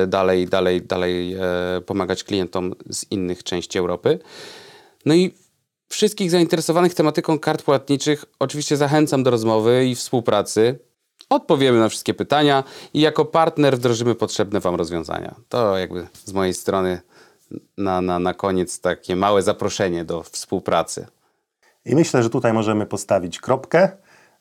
y, 0.04 0.06
dalej, 0.06 0.46
dalej, 0.46 0.82
dalej 0.82 1.34
e, 1.34 1.40
pomagać 1.86 2.24
klientom 2.24 2.74
z 2.90 3.04
innych 3.10 3.42
części 3.44 3.78
Europy. 3.78 4.18
No 5.06 5.14
i 5.14 5.34
wszystkich 5.88 6.30
zainteresowanych 6.30 6.94
tematyką 6.94 7.38
kart 7.38 7.62
płatniczych 7.62 8.24
oczywiście 8.38 8.76
zachęcam 8.76 9.22
do 9.22 9.30
rozmowy 9.30 9.86
i 9.86 9.94
współpracy. 9.94 10.78
Odpowiemy 11.28 11.78
na 11.78 11.88
wszystkie 11.88 12.14
pytania 12.14 12.64
i 12.94 13.00
jako 13.00 13.24
partner 13.24 13.76
wdrożymy 13.76 14.14
potrzebne 14.14 14.60
Wam 14.60 14.74
rozwiązania. 14.74 15.34
To 15.48 15.78
jakby 15.78 16.06
z 16.24 16.32
mojej 16.32 16.54
strony 16.54 17.00
na, 17.76 18.00
na, 18.00 18.18
na 18.18 18.34
koniec 18.34 18.80
takie 18.80 19.16
małe 19.16 19.42
zaproszenie 19.42 20.04
do 20.04 20.22
współpracy. 20.22 21.06
I 21.84 21.94
myślę, 21.94 22.22
że 22.22 22.30
tutaj 22.30 22.52
możemy 22.52 22.86
postawić 22.86 23.40
kropkę. 23.40 23.88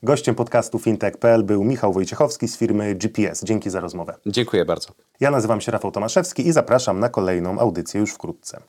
Gościem 0.02 0.34
podcastu 0.34 0.78
fintech.pl 0.78 1.44
był 1.44 1.64
Michał 1.64 1.92
Wojciechowski 1.92 2.48
z 2.48 2.58
firmy 2.58 2.94
GPS. 2.94 3.44
Dzięki 3.44 3.70
za 3.70 3.80
rozmowę. 3.80 4.14
Dziękuję 4.26 4.64
bardzo. 4.64 4.88
Ja 5.20 5.30
nazywam 5.30 5.60
się 5.60 5.72
Rafał 5.72 5.90
Tomaszewski 5.90 6.46
i 6.46 6.52
zapraszam 6.52 7.00
na 7.00 7.08
kolejną 7.08 7.58
audycję 7.58 8.00
już 8.00 8.10
wkrótce. 8.10 8.62